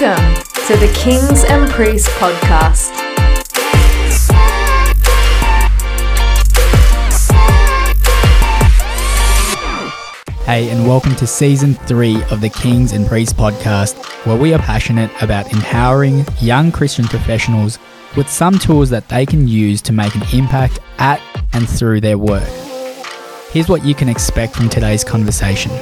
Welcome 0.00 0.36
to 0.68 0.76
the 0.76 0.92
Kings 0.94 1.42
and 1.44 1.68
Priests 1.72 2.08
podcast. 2.18 2.90
Hey, 10.44 10.68
and 10.70 10.86
welcome 10.86 11.16
to 11.16 11.26
season 11.26 11.74
three 11.74 12.22
of 12.30 12.40
the 12.40 12.48
Kings 12.48 12.92
and 12.92 13.08
Priests 13.08 13.32
podcast, 13.32 13.96
where 14.24 14.36
we 14.36 14.54
are 14.54 14.60
passionate 14.60 15.10
about 15.20 15.52
empowering 15.52 16.24
young 16.40 16.70
Christian 16.70 17.06
professionals 17.06 17.80
with 18.16 18.28
some 18.28 18.56
tools 18.56 18.90
that 18.90 19.08
they 19.08 19.26
can 19.26 19.48
use 19.48 19.82
to 19.82 19.92
make 19.92 20.14
an 20.14 20.22
impact 20.32 20.78
at 20.98 21.20
and 21.54 21.68
through 21.68 22.02
their 22.02 22.18
work. 22.18 22.48
Here's 23.50 23.68
what 23.68 23.84
you 23.84 23.96
can 23.96 24.08
expect 24.08 24.54
from 24.54 24.68
today's 24.68 25.02
conversation. 25.02 25.72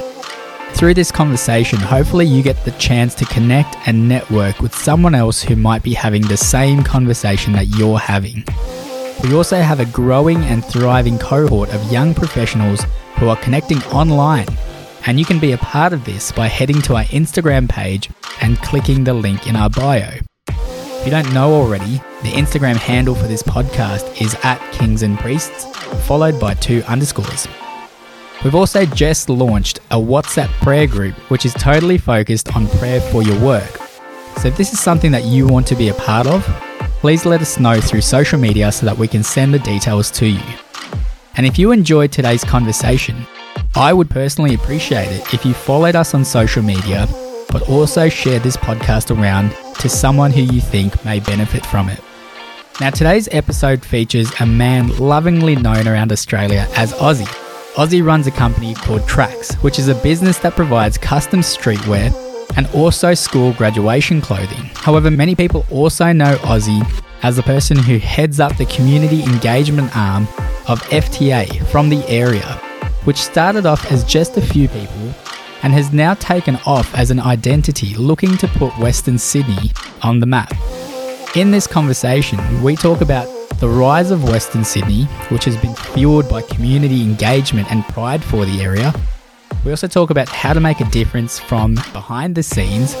Through 0.73 0.93
this 0.93 1.11
conversation, 1.11 1.79
hopefully, 1.79 2.25
you 2.25 2.43
get 2.43 2.63
the 2.63 2.71
chance 2.71 3.15
to 3.15 3.25
connect 3.25 3.75
and 3.87 4.07
network 4.07 4.59
with 4.59 4.75
someone 4.75 5.15
else 5.15 5.41
who 5.41 5.55
might 5.55 5.81
be 5.81 5.93
having 5.93 6.21
the 6.21 6.37
same 6.37 6.83
conversation 6.83 7.53
that 7.53 7.67
you're 7.67 7.97
having. 7.97 8.43
We 9.23 9.33
also 9.33 9.59
have 9.59 9.79
a 9.79 9.85
growing 9.85 10.37
and 10.43 10.63
thriving 10.63 11.17
cohort 11.17 11.73
of 11.73 11.91
young 11.91 12.13
professionals 12.13 12.85
who 13.15 13.27
are 13.27 13.35
connecting 13.37 13.81
online, 13.85 14.47
and 15.07 15.17
you 15.17 15.25
can 15.25 15.39
be 15.39 15.53
a 15.53 15.57
part 15.57 15.93
of 15.93 16.05
this 16.05 16.31
by 16.31 16.47
heading 16.47 16.81
to 16.83 16.95
our 16.95 17.05
Instagram 17.05 17.67
page 17.67 18.11
and 18.41 18.61
clicking 18.61 19.03
the 19.03 19.15
link 19.15 19.47
in 19.47 19.55
our 19.55 19.71
bio. 19.71 20.19
If 20.47 21.05
you 21.05 21.11
don't 21.11 21.33
know 21.33 21.53
already, 21.53 21.95
the 22.21 22.33
Instagram 22.33 22.75
handle 22.75 23.15
for 23.15 23.27
this 23.27 23.41
podcast 23.41 24.21
is 24.21 24.35
at 24.43 24.59
Kings 24.73 25.01
and 25.01 25.17
Priests, 25.17 25.65
followed 26.05 26.39
by 26.39 26.53
two 26.53 26.83
underscores. 26.83 27.47
We've 28.43 28.55
also 28.55 28.85
just 28.85 29.29
launched 29.29 29.79
a 29.89 29.95
WhatsApp 29.95 30.49
prayer 30.61 30.85
group, 30.87 31.15
which 31.31 31.45
is 31.45 31.53
totally 31.55 31.97
focused 31.97 32.55
on 32.55 32.67
prayer 32.67 33.01
for 33.01 33.23
your 33.23 33.39
work. 33.41 33.77
So 34.37 34.49
if 34.49 34.57
this 34.57 34.71
is 34.71 34.79
something 34.79 35.11
that 35.11 35.23
you 35.23 35.47
want 35.47 35.65
to 35.67 35.75
be 35.75 35.89
a 35.89 35.93
part 35.95 36.27
of, 36.27 36.43
please 36.99 37.25
let 37.25 37.41
us 37.41 37.59
know 37.59 37.81
through 37.81 38.01
social 38.01 38.39
media 38.39 38.71
so 38.71 38.85
that 38.85 38.97
we 38.97 39.07
can 39.07 39.23
send 39.23 39.53
the 39.53 39.59
details 39.59 40.11
to 40.11 40.27
you. 40.27 40.43
And 41.35 41.45
if 41.45 41.57
you 41.57 41.71
enjoyed 41.71 42.11
today's 42.11 42.43
conversation, 42.43 43.25
I 43.75 43.91
would 43.91 44.09
personally 44.09 44.53
appreciate 44.53 45.11
it 45.11 45.33
if 45.33 45.43
you 45.43 45.53
followed 45.53 45.95
us 45.95 46.13
on 46.13 46.23
social 46.23 46.61
media, 46.61 47.07
but 47.51 47.67
also 47.69 48.07
shared 48.07 48.43
this 48.43 48.57
podcast 48.57 49.15
around 49.15 49.51
to 49.79 49.89
someone 49.89 50.31
who 50.31 50.41
you 50.41 50.61
think 50.61 51.03
may 51.03 51.19
benefit 51.19 51.65
from 51.65 51.89
it. 51.89 52.01
Now, 52.79 52.91
today's 52.91 53.27
episode 53.31 53.83
features 53.83 54.31
a 54.39 54.45
man 54.45 54.95
lovingly 54.97 55.55
known 55.55 55.87
around 55.87 56.11
Australia 56.11 56.67
as 56.75 56.93
Ozzy. 56.93 57.46
Ozzy 57.77 58.03
runs 58.03 58.25
a 58.25 58.31
company 58.31 58.73
called 58.73 59.01
TRXX, 59.01 59.61
which 59.61 59.77
is 59.77 59.87
a 59.87 59.93
business 60.01 60.39
that 60.39 60.55
provides 60.55 60.97
custom 60.97 61.41
streetwear 61.41 62.11
and 62.57 62.65
also 62.73 63.13
school 63.13 63.53
graduation 63.53 64.19
clothing. 64.19 64.71
However, 64.73 65.11
many 65.11 65.35
people 65.35 65.63
also 65.69 66.11
know 66.11 66.37
Ozzy 66.37 66.81
as 67.21 67.35
the 67.35 67.43
person 67.43 67.77
who 67.77 67.99
heads 67.99 68.39
up 68.39 68.57
the 68.57 68.65
community 68.65 69.21
engagement 69.21 69.95
arm 69.95 70.23
of 70.67 70.81
FTA 70.89 71.67
from 71.67 71.89
the 71.89 72.03
area, 72.07 72.59
which 73.03 73.17
started 73.17 73.67
off 73.67 73.91
as 73.91 74.03
just 74.03 74.37
a 74.37 74.41
few 74.41 74.67
people 74.69 75.13
and 75.61 75.71
has 75.71 75.93
now 75.93 76.15
taken 76.15 76.55
off 76.65 76.91
as 76.95 77.11
an 77.11 77.19
identity 77.19 77.93
looking 77.93 78.37
to 78.37 78.47
put 78.47 78.75
Western 78.79 79.19
Sydney 79.19 79.71
on 80.01 80.19
the 80.19 80.25
map. 80.25 80.51
In 81.35 81.51
this 81.51 81.67
conversation, 81.67 82.39
we 82.63 82.75
talk 82.75 83.01
about 83.01 83.36
the 83.59 83.67
rise 83.67 84.11
of 84.11 84.23
Western 84.23 84.63
Sydney, 84.63 85.05
which 85.29 85.45
has 85.45 85.57
been 85.57 85.73
fueled 85.73 86.29
by 86.29 86.43
community 86.43 87.01
engagement 87.01 87.71
and 87.71 87.83
pride 87.85 88.23
for 88.23 88.45
the 88.45 88.61
area. 88.61 88.93
We 89.65 89.71
also 89.71 89.87
talk 89.87 90.11
about 90.11 90.29
how 90.29 90.53
to 90.53 90.59
make 90.59 90.79
a 90.79 90.89
difference 90.91 91.39
from 91.39 91.75
behind 91.75 92.35
the 92.35 92.43
scenes 92.43 92.95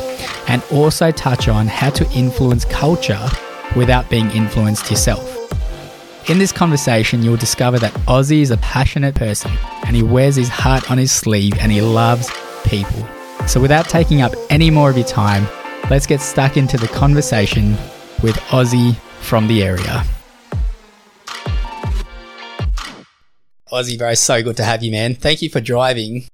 and 0.47 0.63
also 0.71 1.11
touch 1.11 1.47
on 1.47 1.67
how 1.67 1.91
to 1.91 2.11
influence 2.11 2.65
culture 2.65 3.29
without 3.75 4.09
being 4.09 4.31
influenced 4.31 4.89
yourself. 4.89 5.35
In 6.29 6.39
this 6.39 6.51
conversation, 6.51 7.23
you'll 7.23 7.37
discover 7.37 7.79
that 7.79 7.93
Ozzy 8.07 8.41
is 8.41 8.51
a 8.51 8.57
passionate 8.57 9.15
person 9.15 9.51
and 9.85 9.95
he 9.95 10.03
wears 10.03 10.35
his 10.35 10.49
heart 10.49 10.89
on 10.91 10.97
his 10.97 11.11
sleeve 11.11 11.53
and 11.59 11.71
he 11.71 11.81
loves 11.81 12.29
people. 12.65 13.07
So, 13.47 13.61
without 13.61 13.87
taking 13.87 14.21
up 14.21 14.33
any 14.49 14.69
more 14.69 14.89
of 14.89 14.97
your 14.97 15.07
time, 15.07 15.47
let's 15.89 16.05
get 16.05 16.19
stuck 16.19 16.57
into 16.57 16.75
the 16.75 16.87
conversation 16.89 17.71
with 18.21 18.35
Ozzy 18.49 18.97
from 19.21 19.47
the 19.47 19.63
area. 19.63 20.03
Ozzy, 23.71 23.97
bro, 23.97 24.13
so 24.13 24.41
good 24.41 24.57
to 24.57 24.63
have 24.63 24.81
you, 24.81 24.91
man. 24.91 25.13
Thank 25.13 25.41
you 25.41 25.49
for 25.49 25.59
driving 25.59 26.25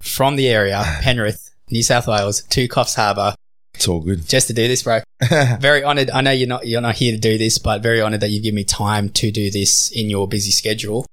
from 0.00 0.36
the 0.36 0.48
area, 0.48 0.82
Penrith, 1.02 1.50
New 1.70 1.82
South 1.82 2.06
Wales, 2.06 2.42
to 2.42 2.68
Coffs 2.68 2.94
Harbour. 2.94 3.34
It's 3.74 3.88
all 3.88 4.00
good. 4.00 4.26
Just 4.26 4.46
to 4.48 4.52
do 4.52 4.66
this, 4.68 4.82
bro. 4.82 5.00
very 5.60 5.84
honoured. 5.84 6.10
I 6.10 6.20
know 6.20 6.30
you're 6.30 6.48
not 6.48 6.66
you're 6.66 6.80
not 6.80 6.96
here 6.96 7.12
to 7.12 7.18
do 7.18 7.38
this, 7.38 7.58
but 7.58 7.82
very 7.82 8.00
honoured 8.00 8.20
that 8.20 8.30
you 8.30 8.40
give 8.40 8.54
me 8.54 8.64
time 8.64 9.08
to 9.10 9.30
do 9.30 9.50
this 9.50 9.90
in 9.90 10.10
your 10.10 10.26
busy 10.26 10.50
schedule. 10.50 11.06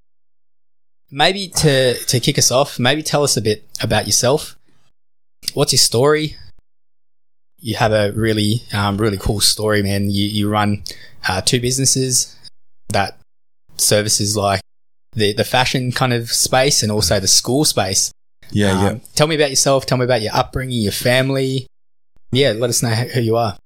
Maybe 1.11 1.47
to 1.47 1.93
to 1.93 2.19
kick 2.19 2.37
us 2.37 2.51
off, 2.51 2.79
maybe 2.79 3.03
tell 3.03 3.23
us 3.23 3.37
a 3.37 3.41
bit 3.41 3.63
about 3.81 4.05
yourself. 4.05 4.55
What's 5.53 5.73
your 5.73 5.79
story? 5.79 6.37
You 7.59 7.75
have 7.75 7.91
a 7.91 8.11
really 8.13 8.63
um, 8.73 8.97
really 8.97 9.17
cool 9.17 9.41
story, 9.41 9.83
man. 9.83 10.09
You 10.09 10.27
you 10.27 10.49
run 10.49 10.83
uh, 11.27 11.41
two 11.41 11.59
businesses 11.59 12.35
that 12.89 13.17
services 13.77 14.35
like 14.35 14.61
the 15.15 15.33
the 15.33 15.43
fashion 15.43 15.91
kind 15.91 16.13
of 16.13 16.31
space 16.31 16.83
and 16.83 16.91
also 16.91 17.19
the 17.19 17.27
school 17.27 17.65
space. 17.65 18.11
Yeah, 18.51 18.71
Um, 18.71 18.83
yeah. 18.85 18.97
Tell 19.15 19.27
me 19.27 19.35
about 19.35 19.49
yourself. 19.49 19.85
Tell 19.85 19.97
me 19.97 20.05
about 20.05 20.21
your 20.21 20.33
upbringing, 20.35 20.81
your 20.81 20.91
family. 20.91 21.67
Yeah, 22.31 22.51
let 22.51 22.69
us 22.69 22.83
know 22.83 22.89
who 22.89 23.21
you 23.21 23.35
are. 23.37 23.57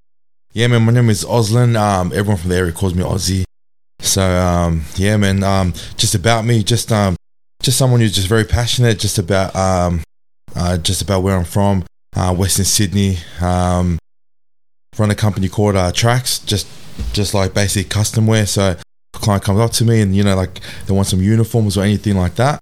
Yeah, 0.53 0.67
man, 0.67 0.83
my 0.83 0.91
name 0.93 1.09
is 1.09 1.23
Oslin. 1.25 1.75
Um, 1.75 2.11
everyone 2.13 2.37
from 2.37 2.49
the 2.49 2.55
area 2.55 2.71
calls 2.71 2.93
me 2.95 3.03
Ozzy. 3.03 3.43
So, 3.99 4.21
um, 4.21 4.83
yeah, 4.95 5.17
man, 5.17 5.43
um, 5.43 5.73
just 5.97 6.15
about 6.15 6.45
me, 6.45 6.63
just, 6.63 6.91
um, 6.91 7.15
just 7.61 7.77
someone 7.77 7.99
who's 7.99 8.15
just 8.15 8.27
very 8.27 8.45
passionate, 8.45 8.97
just 8.97 9.17
about, 9.19 9.55
um, 9.55 10.01
uh, 10.55 10.77
just 10.77 11.01
about 11.01 11.21
where 11.21 11.35
I'm 11.35 11.43
from, 11.43 11.83
uh, 12.15 12.33
Western 12.33 12.65
Sydney. 12.65 13.17
Um, 13.41 13.99
run 14.97 15.11
a 15.11 15.15
company 15.15 15.49
called, 15.49 15.75
uh, 15.75 15.91
TRXX, 15.91 16.45
just, 16.45 16.67
just 17.13 17.33
like 17.33 17.53
basic 17.53 17.89
custom 17.89 18.25
wear. 18.25 18.45
So, 18.45 18.75
client 19.19 19.43
comes 19.43 19.59
up 19.59 19.71
to 19.71 19.85
me 19.85 20.01
and, 20.01 20.15
you 20.15 20.23
know, 20.23 20.35
like 20.35 20.59
they 20.85 20.93
want 20.93 21.07
some 21.07 21.21
uniforms 21.21 21.77
or 21.77 21.83
anything 21.83 22.15
like 22.15 22.35
that. 22.35 22.59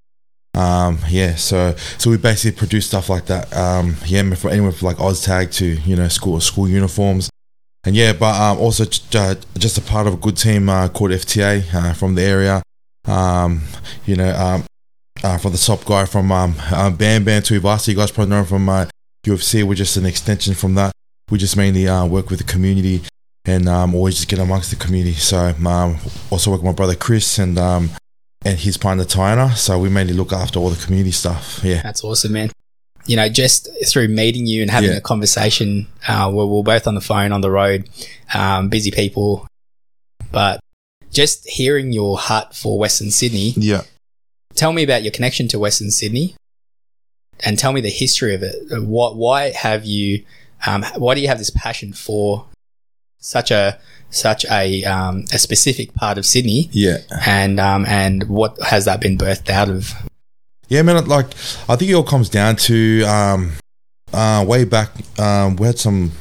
Um, 0.57 0.97
yeah, 1.07 1.35
so 1.35 1.75
so 1.99 2.09
we 2.09 2.17
basically 2.17 2.57
produce 2.57 2.87
stuff 2.87 3.09
like 3.09 3.27
that. 3.27 3.55
Um, 3.55 3.95
yeah, 4.07 4.33
for 4.33 4.49
anywhere 4.49 4.71
from 4.71 4.87
like 4.87 4.97
OzTag 4.97 5.53
to 5.57 5.65
you 5.65 5.95
know 5.95 6.07
school 6.07 6.39
school 6.41 6.67
uniforms, 6.67 7.29
and 7.83 7.95
yeah, 7.95 8.13
but 8.13 8.35
um, 8.41 8.57
also 8.57 8.85
uh, 9.13 9.35
just 9.59 9.77
a 9.77 9.81
part 9.81 10.07
of 10.07 10.15
a 10.15 10.17
good 10.17 10.35
team 10.35 10.67
uh, 10.67 10.89
called 10.89 11.11
FTA 11.11 11.75
uh, 11.75 11.93
from 11.93 12.15
the 12.15 12.23
area. 12.23 12.63
Um, 13.05 13.61
you 14.07 14.15
know, 14.15 14.35
um, 14.35 14.65
uh, 15.23 15.37
for 15.37 15.51
the 15.51 15.59
top 15.59 15.85
guy 15.85 16.05
from 16.05 16.31
um, 16.31 16.55
uh, 16.71 16.89
Bam 16.89 17.23
Bam 17.23 17.43
Tuivasa, 17.43 17.89
you 17.89 17.95
guys 17.95 18.09
probably 18.09 18.31
know 18.31 18.39
him 18.39 18.45
from 18.45 18.67
uh, 18.67 18.85
UFC. 19.27 19.63
We're 19.63 19.75
just 19.75 19.95
an 19.95 20.07
extension 20.07 20.55
from 20.55 20.73
that. 20.73 20.91
We 21.29 21.37
just 21.37 21.55
mainly 21.55 21.87
uh, 21.87 22.07
work 22.07 22.31
with 22.31 22.39
the 22.39 22.45
community 22.51 23.03
and 23.47 23.67
um, 23.67 23.95
always 23.95 24.15
just 24.15 24.27
get 24.27 24.39
amongst 24.39 24.69
the 24.69 24.75
community. 24.75 25.15
So 25.15 25.55
um, 25.65 25.97
also 26.29 26.51
work 26.51 26.61
with 26.61 26.65
my 26.67 26.73
brother 26.73 26.95
Chris 26.95 27.39
and 27.39 27.57
um, 27.57 27.89
and 28.45 28.59
his 28.59 28.77
partner 28.77 29.05
Tyana. 29.05 29.55
So 29.55 29.79
we 29.79 29.89
mainly 29.89 30.13
look 30.13 30.31
after 30.33 30.59
all 30.59 30.69
the 30.69 30.83
community 30.85 31.11
stuff. 31.11 31.61
Yeah. 31.63 31.81
That's 31.81 32.03
awesome, 32.03 32.33
man. 32.33 32.51
You 33.05 33.15
know, 33.15 33.29
just 33.29 33.69
through 33.87 34.09
meeting 34.09 34.45
you 34.45 34.61
and 34.61 34.69
having 34.69 34.91
Yeah. 34.91 34.97
a 34.97 35.01
conversation, 35.01 35.87
uh, 36.07 36.29
where 36.29 36.45
we're 36.45 36.61
both 36.61 36.87
on 36.87 36.95
the 36.95 37.01
phone, 37.01 37.31
on 37.31 37.39
the 37.41 37.49
road, 37.49 37.89
um, 38.33 38.67
busy 38.67 38.91
people, 38.91 39.47
but 40.29 40.59
just 41.09 41.47
hearing 41.47 41.93
your 41.93 42.17
heart 42.17 42.53
for 42.53 42.77
Western 42.77 43.09
Sydney. 43.11 43.53
Yeah. 43.55 43.83
Tell 44.55 44.73
me 44.73 44.83
about 44.83 45.03
your 45.03 45.11
connection 45.11 45.47
to 45.49 45.57
Western 45.59 45.89
Sydney, 45.89 46.35
and 47.45 47.57
tell 47.57 47.71
me 47.71 47.79
the 47.79 47.89
history 47.89 48.35
of 48.35 48.43
it. 48.43 48.55
What, 48.83 49.15
why 49.15 49.51
have 49.51 49.85
you, 49.85 50.25
um, 50.65 50.83
why 50.97 51.15
do 51.15 51.21
you 51.21 51.29
have 51.29 51.37
this 51.37 51.51
passion 51.51 51.93
for 51.93 52.45
such 53.27 53.51
a 53.51 53.77
such 54.09 54.45
a 54.49 54.83
um, 54.85 55.25
a 55.33 55.37
specific 55.37 55.93
part 55.93 56.17
of 56.17 56.25
Sydney, 56.25 56.69
Yeah. 56.71 56.99
and 57.25 57.59
um, 57.59 57.85
and 57.85 58.23
what 58.29 58.57
has 58.61 58.85
that 58.85 59.01
been 59.01 59.17
birthed 59.17 59.49
out 59.49 59.69
of? 59.69 59.93
Yeah, 60.69 60.81
man. 60.81 61.05
Like, 61.07 61.27
I 61.69 61.75
think 61.75 61.91
it 61.91 61.93
all 61.93 62.03
comes 62.03 62.29
down 62.29 62.55
to 62.67 63.03
um, 63.03 63.51
uh, 64.13 64.45
way 64.47 64.63
back. 64.65 64.91
Um, 65.19 65.57
we 65.57 65.67
had 65.67 65.77
some 65.77 66.11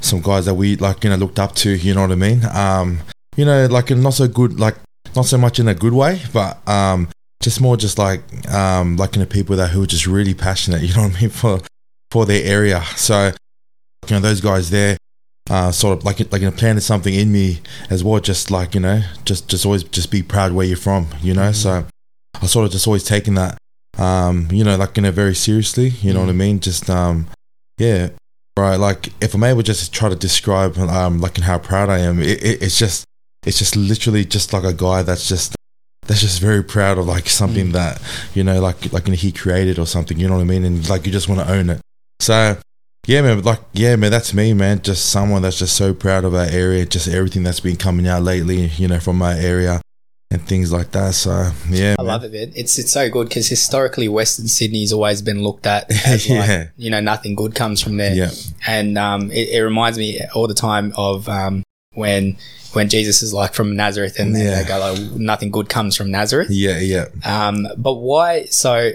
some 0.00 0.20
guys 0.22 0.46
that 0.46 0.54
we 0.54 0.76
like, 0.76 1.04
you 1.04 1.10
know, 1.10 1.16
looked 1.16 1.38
up 1.38 1.54
to. 1.56 1.70
You 1.70 1.94
know 1.94 2.02
what 2.02 2.12
I 2.12 2.14
mean? 2.14 2.44
Um, 2.46 3.00
you 3.36 3.44
know, 3.44 3.66
like 3.66 3.90
not 3.90 4.14
so 4.14 4.26
good, 4.28 4.58
like 4.58 4.76
not 5.14 5.26
so 5.26 5.36
much 5.38 5.58
in 5.58 5.68
a 5.68 5.74
good 5.74 5.92
way, 5.92 6.22
but 6.32 6.66
um, 6.66 7.08
just 7.42 7.60
more 7.60 7.76
just 7.76 7.98
like 7.98 8.22
um, 8.50 8.96
like 8.96 9.14
you 9.14 9.20
know, 9.20 9.26
people 9.26 9.56
that 9.56 9.68
who 9.70 9.82
are 9.82 9.86
just 9.86 10.06
really 10.06 10.34
passionate. 10.34 10.80
You 10.86 10.94
know 10.94 11.02
what 11.02 11.16
I 11.16 11.20
mean 11.20 11.30
for 11.30 11.60
for 12.10 12.24
their 12.24 12.42
area. 12.44 12.82
So, 12.96 13.26
you 14.08 14.14
know, 14.14 14.20
those 14.20 14.40
guys 14.40 14.70
there. 14.70 14.96
Uh, 15.48 15.70
sort 15.70 15.96
of 15.96 16.04
like 16.04 16.18
like 16.32 16.42
you 16.42 16.50
know, 16.50 16.56
planted 16.56 16.80
something 16.80 17.14
in 17.14 17.30
me 17.30 17.60
as 17.88 18.02
well. 18.02 18.18
Just 18.20 18.50
like 18.50 18.74
you 18.74 18.80
know, 18.80 19.02
just 19.24 19.48
just 19.48 19.64
always 19.64 19.84
just 19.84 20.10
be 20.10 20.22
proud 20.22 20.52
where 20.52 20.66
you're 20.66 20.76
from. 20.76 21.06
You 21.22 21.34
know, 21.34 21.52
so 21.52 21.86
I 22.42 22.46
sort 22.46 22.66
of 22.66 22.72
just 22.72 22.86
always 22.86 23.04
taken 23.04 23.34
that 23.34 23.56
um, 23.96 24.48
you 24.50 24.64
know, 24.64 24.76
like 24.76 24.96
you 24.96 25.02
know, 25.04 25.12
very 25.12 25.34
seriously. 25.34 25.88
You 25.88 26.12
know 26.12 26.20
what 26.20 26.28
I 26.28 26.32
mean? 26.32 26.58
Just 26.58 26.90
um, 26.90 27.28
yeah, 27.78 28.08
right? 28.58 28.74
Like 28.76 29.12
if 29.22 29.34
I'm 29.34 29.44
able 29.44 29.62
just 29.62 29.84
to 29.84 29.90
try 29.90 30.08
to 30.08 30.16
describe 30.16 30.76
um 30.78 31.20
like 31.20 31.36
how 31.38 31.58
proud 31.58 31.90
I 31.90 31.98
am, 32.00 32.18
it, 32.20 32.42
it, 32.42 32.62
it's 32.62 32.78
just 32.78 33.04
it's 33.46 33.58
just 33.58 33.76
literally 33.76 34.24
just 34.24 34.52
like 34.52 34.64
a 34.64 34.72
guy 34.74 35.02
that's 35.02 35.28
just 35.28 35.54
that's 36.08 36.20
just 36.22 36.40
very 36.40 36.64
proud 36.64 36.98
of 36.98 37.06
like 37.06 37.28
something 37.28 37.68
Mm. 37.68 37.72
that 37.72 38.02
you 38.34 38.42
know 38.42 38.60
like 38.60 38.92
like 38.92 39.06
he 39.06 39.30
created 39.30 39.78
or 39.78 39.86
something. 39.86 40.18
You 40.18 40.26
know 40.26 40.34
what 40.34 40.40
I 40.40 40.44
mean? 40.44 40.64
And 40.64 40.88
like 40.88 41.06
you 41.06 41.12
just 41.12 41.28
want 41.28 41.40
to 41.46 41.52
own 41.52 41.70
it. 41.70 41.80
So 42.18 42.58
yeah, 43.06 43.22
man. 43.22 43.42
Like 43.42 43.60
yeah, 43.72 43.96
man. 43.96 44.10
That's 44.10 44.34
me, 44.34 44.52
man. 44.54 44.82
Just 44.82 45.06
someone 45.10 45.42
that's 45.42 45.58
just 45.58 45.76
so 45.76 45.94
proud 45.94 46.24
of 46.24 46.34
our 46.34 46.46
area. 46.46 46.84
Just 46.86 47.08
everything 47.08 47.42
that's 47.42 47.60
been 47.60 47.76
coming 47.76 48.06
out 48.06 48.22
lately. 48.22 48.66
You 48.66 48.88
know, 48.88 49.00
from 49.00 49.16
my 49.18 49.38
area 49.38 49.80
and 50.30 50.42
things 50.42 50.72
like 50.72 50.90
that. 50.90 51.14
So 51.14 51.50
yeah, 51.70 51.94
I 51.98 52.02
man. 52.02 52.06
love 52.06 52.24
it, 52.24 52.32
man. 52.32 52.52
It's 52.56 52.78
it's 52.78 52.92
so 52.92 53.08
good 53.08 53.28
because 53.28 53.48
historically 53.48 54.08
Western 54.08 54.48
Sydney's 54.48 54.92
always 54.92 55.22
been 55.22 55.42
looked 55.42 55.66
at 55.66 55.90
as 56.06 56.28
like 56.28 56.48
Yeah. 56.48 56.66
you 56.76 56.90
know 56.90 57.00
nothing 57.00 57.34
good 57.36 57.54
comes 57.54 57.80
from 57.80 57.96
there. 57.96 58.14
Yeah, 58.14 58.30
and 58.66 58.98
um, 58.98 59.30
it, 59.30 59.50
it 59.50 59.60
reminds 59.62 59.98
me 59.98 60.20
all 60.34 60.48
the 60.48 60.54
time 60.54 60.92
of 60.96 61.28
um, 61.28 61.62
when 61.94 62.36
when 62.72 62.88
Jesus 62.90 63.22
is 63.22 63.32
like 63.32 63.54
from 63.54 63.74
Nazareth, 63.76 64.18
and, 64.18 64.34
and 64.34 64.44
Yeah. 64.44 64.62
they 64.62 64.68
go 64.68 64.78
like 64.80 65.12
nothing 65.12 65.50
good 65.50 65.68
comes 65.68 65.96
from 65.96 66.10
Nazareth. 66.10 66.48
yeah, 66.50 66.78
yeah, 66.78 67.06
Um, 67.24 67.66
but 67.78 67.94
why? 67.94 68.44
So 68.46 68.92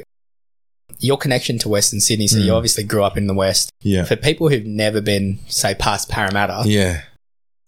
your 1.02 1.18
connection 1.18 1.58
to 1.60 1.68
Western 1.70 2.00
Sydney. 2.00 2.28
So 2.28 2.38
you 2.38 2.52
Mm. 2.52 2.56
obviously 2.58 2.84
grew 2.84 3.04
up 3.04 3.18
in 3.18 3.28
the 3.28 3.34
West. 3.34 3.70
yeah, 3.82 4.04
For 4.06 4.16
people 4.16 4.50
who've 4.50 4.66
never 4.66 5.02
been, 5.02 5.40
say, 5.48 5.74
past 5.76 6.08
Parramatta, 6.10 6.64
yeah. 6.66 7.02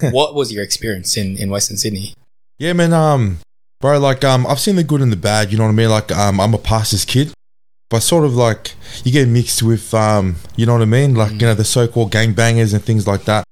what 0.10 0.34
was 0.34 0.52
your 0.52 0.62
experience 0.64 1.16
in 1.16 1.36
in 1.36 1.50
Western 1.50 1.76
Sydney? 1.76 2.14
Yeah, 2.58 2.72
man. 2.72 2.92
Um, 2.92 3.38
bro, 3.80 3.98
like, 3.98 4.24
um, 4.24 4.46
I've 4.46 4.60
seen 4.60 4.76
the 4.76 4.84
good 4.84 5.00
and 5.02 5.10
the 5.12 5.16
bad. 5.16 5.50
You 5.52 5.58
know 5.58 5.64
what 5.64 5.70
I 5.70 5.74
mean? 5.74 5.90
Like, 5.90 6.10
um, 6.12 6.40
I'm 6.40 6.54
a 6.54 6.58
pastor's 6.58 7.04
kid, 7.04 7.32
but 7.90 8.00
sort 8.00 8.24
of 8.24 8.34
like 8.34 8.72
you 9.04 9.10
get 9.12 9.26
mixed 9.28 9.62
with, 9.62 9.92
um, 9.94 10.36
you 10.56 10.64
know 10.66 10.72
what 10.74 10.82
I 10.82 10.86
mean? 10.86 11.14
Like, 11.14 11.32
Mm. 11.32 11.40
you 11.40 11.46
know, 11.48 11.54
the 11.54 11.64
so-called 11.64 12.12
gangbangers 12.12 12.72
and 12.74 12.82
things 12.84 13.06
like 13.06 13.24
that. 13.24 13.44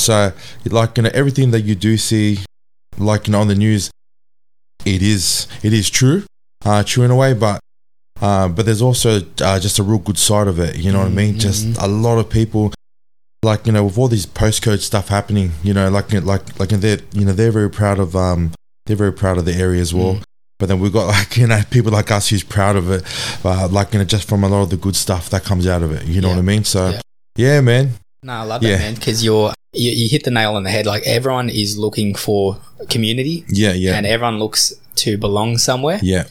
So, 0.00 0.32
like, 0.64 0.96
you 0.96 1.02
know, 1.04 1.10
everything 1.14 1.50
that 1.52 1.60
you 1.62 1.74
do 1.74 1.96
see, 1.96 2.40
like, 2.98 3.26
you 3.28 3.32
know, 3.32 3.40
on 3.40 3.48
the 3.48 3.54
news, 3.54 3.90
it 4.84 5.02
is, 5.02 5.46
it 5.62 5.72
is 5.72 5.88
true, 5.90 6.24
uh, 6.64 6.82
true 6.82 7.04
in 7.04 7.10
a 7.10 7.16
way, 7.16 7.32
but. 7.34 7.60
Uh, 8.20 8.48
but 8.48 8.66
there's 8.66 8.82
also 8.82 9.20
uh, 9.42 9.58
just 9.58 9.78
a 9.78 9.82
real 9.82 9.98
good 9.98 10.18
side 10.18 10.46
of 10.46 10.58
it, 10.58 10.76
you 10.76 10.92
know 10.92 10.98
what 10.98 11.06
I 11.08 11.10
mean? 11.10 11.38
Just 11.38 11.66
Mhm. 11.66 11.82
a 11.82 11.86
lot 11.88 12.18
of 12.18 12.28
people, 12.28 12.72
like 13.42 13.66
you 13.66 13.72
know, 13.72 13.84
with 13.84 13.96
all 13.98 14.08
these 14.08 14.26
postcode 14.26 14.80
stuff 14.80 15.08
happening, 15.08 15.52
you 15.62 15.72
know, 15.72 15.88
like 15.88 16.12
like 16.12 16.58
like 16.60 16.68
they're 16.68 16.98
you 17.14 17.24
know 17.24 17.32
they're 17.32 17.52
very 17.52 17.70
proud 17.70 17.98
of 17.98 18.14
um 18.14 18.52
they're 18.86 18.96
very 18.96 19.12
proud 19.12 19.38
of 19.38 19.44
the 19.46 19.54
area 19.54 19.80
as 19.80 19.94
well. 19.94 20.14
Mm. 20.16 20.22
But 20.58 20.68
then 20.68 20.80
we've 20.80 20.92
got 20.92 21.06
like 21.16 21.36
you 21.38 21.46
know 21.46 21.62
people 21.70 21.92
like 21.92 22.10
us 22.10 22.28
who's 22.28 22.42
proud 22.44 22.76
of 22.76 22.90
it, 22.90 23.02
uh, 23.44 23.68
like 23.68 23.92
you 23.94 23.98
know 23.98 24.04
just 24.04 24.28
from 24.28 24.44
a 24.44 24.48
lot 24.48 24.62
of 24.62 24.70
the 24.70 24.76
good 24.76 24.96
stuff 24.96 25.30
that 25.30 25.42
comes 25.44 25.66
out 25.66 25.82
of 25.82 25.90
it. 25.92 26.06
You 26.06 26.20
know 26.20 26.28
Yeah. 26.28 26.34
what 26.34 26.40
I 26.40 26.44
mean? 26.44 26.64
So 26.64 26.90
Yeah. 26.90 27.00
yeah, 27.36 27.60
man. 27.62 27.94
No, 28.22 28.34
I 28.34 28.42
love 28.42 28.62
Yeah. 28.62 28.76
that 28.76 28.80
man 28.80 28.94
because 28.96 29.24
you're 29.24 29.54
you, 29.72 29.92
you 29.92 30.08
hit 30.08 30.24
the 30.24 30.30
nail 30.32 30.56
on 30.56 30.64
the 30.64 30.70
head. 30.70 30.84
Like 30.84 31.04
everyone 31.06 31.48
is 31.48 31.78
looking 31.78 32.14
for 32.14 32.58
community, 32.90 33.44
Yeah, 33.48 33.72
yeah, 33.72 33.94
and 33.96 34.04
everyone 34.04 34.38
looks 34.40 34.74
to 35.04 35.16
belong 35.18 35.58
somewhere. 35.58 35.98
yeah, 36.02 36.24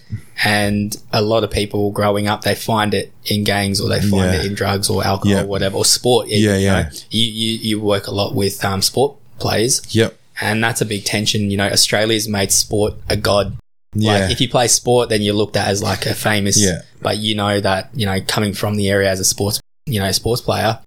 And 0.46 0.96
a 1.12 1.22
lot 1.22 1.44
of 1.44 1.52
people 1.52 1.92
growing 1.92 2.28
up, 2.28 2.42
they 2.44 2.56
find 2.56 2.94
it 2.94 3.12
in 3.26 3.44
gangs 3.44 3.80
or 3.82 3.90
they 3.90 4.00
find 4.02 4.32
Yeah. 4.34 4.40
it 4.40 4.46
in 4.46 4.54
drugs 4.56 4.90
or 4.90 5.04
alcohol 5.06 5.36
Yeah. 5.38 5.44
or 5.44 5.48
whatever, 5.48 5.78
or 5.78 5.86
sport. 5.86 6.28
even, 6.28 6.42
Yeah, 6.50 6.58
you 6.58 6.66
yeah. 6.66 6.82
know. 6.84 6.90
You, 7.12 7.26
you, 7.26 7.58
you 7.70 7.80
work 7.82 8.08
a 8.08 8.12
lot 8.12 8.34
with 8.36 8.64
um, 8.64 8.82
sport 8.82 9.16
players, 9.40 9.82
yep, 9.96 10.18
and 10.42 10.64
that's 10.64 10.82
a 10.82 10.86
big 10.86 11.04
tension. 11.06 11.50
You 11.52 11.58
know, 11.58 11.68
Australia's 11.70 12.28
made 12.28 12.52
sport 12.52 12.94
a 13.10 13.16
god. 13.18 13.58
yeah, 13.96 14.14
Like, 14.20 14.32
if 14.32 14.40
you 14.42 14.48
play 14.50 14.68
sport, 14.68 15.10
then 15.10 15.22
you're 15.22 15.34
looked 15.36 15.58
at 15.58 15.68
as 15.68 15.82
like 15.84 16.06
a 16.06 16.14
famous, 16.14 16.58
Yeah. 16.62 16.82
but 17.02 17.18
you 17.18 17.36
know 17.36 17.60
that, 17.60 17.90
you 17.94 18.06
know, 18.06 18.20
coming 18.28 18.54
from 18.54 18.76
the 18.76 18.88
area 18.90 19.10
as 19.10 19.20
a 19.20 19.26
sports, 19.26 19.60
you 19.88 20.00
know, 20.00 20.12
sports 20.12 20.42
player, 20.42 20.80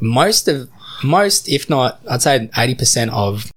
most 0.00 0.48
of, 0.48 0.68
most, 1.04 1.48
if 1.48 1.68
not, 1.70 2.00
I'd 2.10 2.22
say 2.22 2.48
80% 2.56 3.10
of 3.10 3.50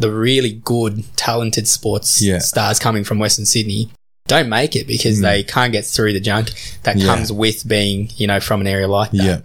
the 0.00 0.10
really 0.10 0.52
good, 0.64 1.04
talented 1.16 1.68
sports 1.68 2.20
Yeah. 2.22 2.38
stars 2.38 2.78
coming 2.78 3.04
from 3.04 3.18
Western 3.18 3.44
Sydney 3.46 3.90
don't 4.26 4.48
make 4.48 4.74
it 4.76 4.86
because 4.86 5.18
Mm. 5.18 5.22
they 5.22 5.42
can't 5.42 5.72
get 5.72 5.84
through 5.84 6.12
the 6.12 6.20
junk 6.20 6.50
that 6.84 6.96
Yeah. 6.96 7.06
comes 7.06 7.32
with 7.32 7.66
being, 7.68 8.10
you 8.16 8.26
know, 8.26 8.40
from 8.40 8.60
an 8.60 8.66
area 8.66 8.88
like 8.88 9.10
that. 9.12 9.24
yeah. 9.24 9.38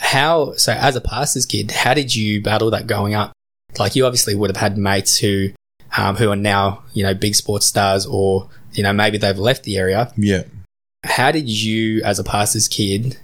How, 0.00 0.54
so 0.56 0.72
as 0.72 0.94
a 0.96 1.00
pastor's 1.00 1.44
kid, 1.46 1.70
how 1.72 1.94
did 1.94 2.14
you 2.14 2.40
battle 2.40 2.70
that 2.70 2.86
going 2.86 3.14
up? 3.14 3.32
Like 3.78 3.96
you 3.96 4.06
obviously 4.06 4.34
would 4.34 4.50
have 4.50 4.56
had 4.56 4.78
mates 4.78 5.18
who, 5.18 5.50
um, 5.96 6.16
who 6.16 6.30
are 6.30 6.36
now, 6.36 6.82
you 6.94 7.02
know, 7.02 7.14
big 7.14 7.34
sports 7.34 7.66
stars 7.66 8.06
or, 8.06 8.48
you 8.74 8.82
know, 8.82 8.92
maybe 8.92 9.18
they've 9.18 9.38
left 9.38 9.64
the 9.64 9.76
area. 9.76 10.12
Yeah. 10.16 10.44
How 11.04 11.30
did 11.32 11.48
you, 11.48 12.02
as 12.04 12.18
a 12.18 12.24
pastor's 12.24 12.68
kid, 12.68 13.16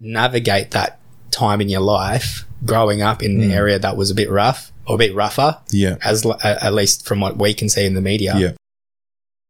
navigate 0.00 0.70
that 0.72 0.98
time 1.30 1.60
in 1.60 1.68
your 1.68 1.80
life 1.80 2.44
growing 2.64 3.02
up 3.02 3.22
in 3.22 3.40
an 3.42 3.50
Mm. 3.50 3.54
area 3.54 3.78
that 3.78 3.96
was 3.96 4.10
a 4.10 4.14
bit 4.14 4.30
rough 4.30 4.72
or 4.88 4.94
a 4.94 4.98
bit 4.98 5.14
rougher, 5.14 5.58
Yeah. 5.70 5.96
as 6.02 6.24
at 6.42 6.72
least 6.74 7.06
from 7.06 7.20
what 7.20 7.36
we 7.36 7.54
can 7.54 7.68
see 7.68 7.84
in 7.84 7.94
the 7.94 8.00
media? 8.00 8.34
Yeah. 8.36 8.52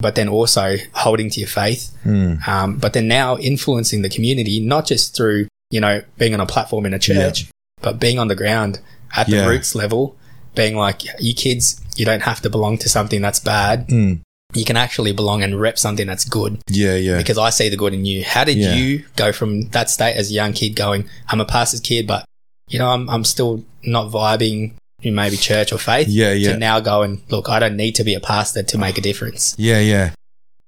But 0.00 0.14
then 0.14 0.28
also 0.28 0.76
holding 0.94 1.28
to 1.30 1.40
your 1.40 1.48
faith, 1.48 1.90
Mm. 2.04 2.46
um, 2.46 2.76
but 2.78 2.92
then 2.92 3.08
now 3.08 3.36
influencing 3.38 4.02
the 4.02 4.08
community, 4.08 4.60
not 4.60 4.86
just 4.86 5.16
through, 5.16 5.48
you 5.70 5.80
know, 5.80 6.02
being 6.18 6.34
on 6.34 6.40
a 6.40 6.46
platform 6.46 6.86
in 6.86 6.94
a 6.94 6.98
church, 6.98 7.46
but 7.82 7.98
being 7.98 8.18
on 8.18 8.28
the 8.28 8.36
ground 8.36 8.78
at 9.16 9.26
the 9.26 9.36
Yeah. 9.36 9.46
roots 9.46 9.74
level, 9.74 10.16
being 10.54 10.76
like, 10.76 11.02
you 11.20 11.34
kids, 11.34 11.80
you 11.96 12.04
don't 12.04 12.22
have 12.22 12.40
to 12.42 12.50
belong 12.50 12.78
to 12.78 12.88
something 12.88 13.20
that's 13.20 13.40
bad. 13.40 13.88
Mm. 13.88 14.20
You 14.54 14.64
can 14.64 14.76
actually 14.76 15.12
belong 15.12 15.42
and 15.42 15.60
rep 15.60 15.78
something 15.78 16.06
that's 16.06 16.24
good 16.24 16.58
Yeah. 16.70 16.94
Yeah. 16.94 17.18
because 17.18 17.36
I 17.38 17.50
see 17.50 17.68
the 17.68 17.76
good 17.76 17.92
in 17.92 18.04
you. 18.04 18.24
How 18.24 18.44
did 18.44 18.56
Yeah. 18.56 18.74
you 18.74 19.04
go 19.16 19.30
from 19.32 19.68
that 19.70 19.90
state 19.90 20.14
as 20.16 20.30
a 20.30 20.32
young 20.32 20.52
kid 20.52 20.74
going, 20.76 21.04
I'm 21.28 21.40
a 21.40 21.44
pastor's 21.44 21.80
kid, 21.80 22.06
but 22.06 22.24
you 22.68 22.78
know, 22.78 22.88
I'm, 22.88 23.08
I'm 23.10 23.24
still 23.24 23.64
not 23.82 24.10
vibing 24.12 24.72
in 25.02 25.14
maybe 25.14 25.36
church 25.36 25.72
or 25.72 25.78
faith 25.78 26.08
Yeah. 26.08 26.32
Yeah. 26.32 26.52
to 26.52 26.58
now 26.58 26.80
go 26.80 27.02
and 27.02 27.20
look, 27.30 27.48
I 27.48 27.58
don't 27.58 27.76
need 27.76 27.94
to 27.96 28.04
be 28.04 28.14
a 28.14 28.20
pastor 28.20 28.62
to 28.62 28.78
make 28.78 28.98
a 28.98 29.00
difference. 29.00 29.54
Yeah, 29.58 29.80
yeah. 29.80 30.10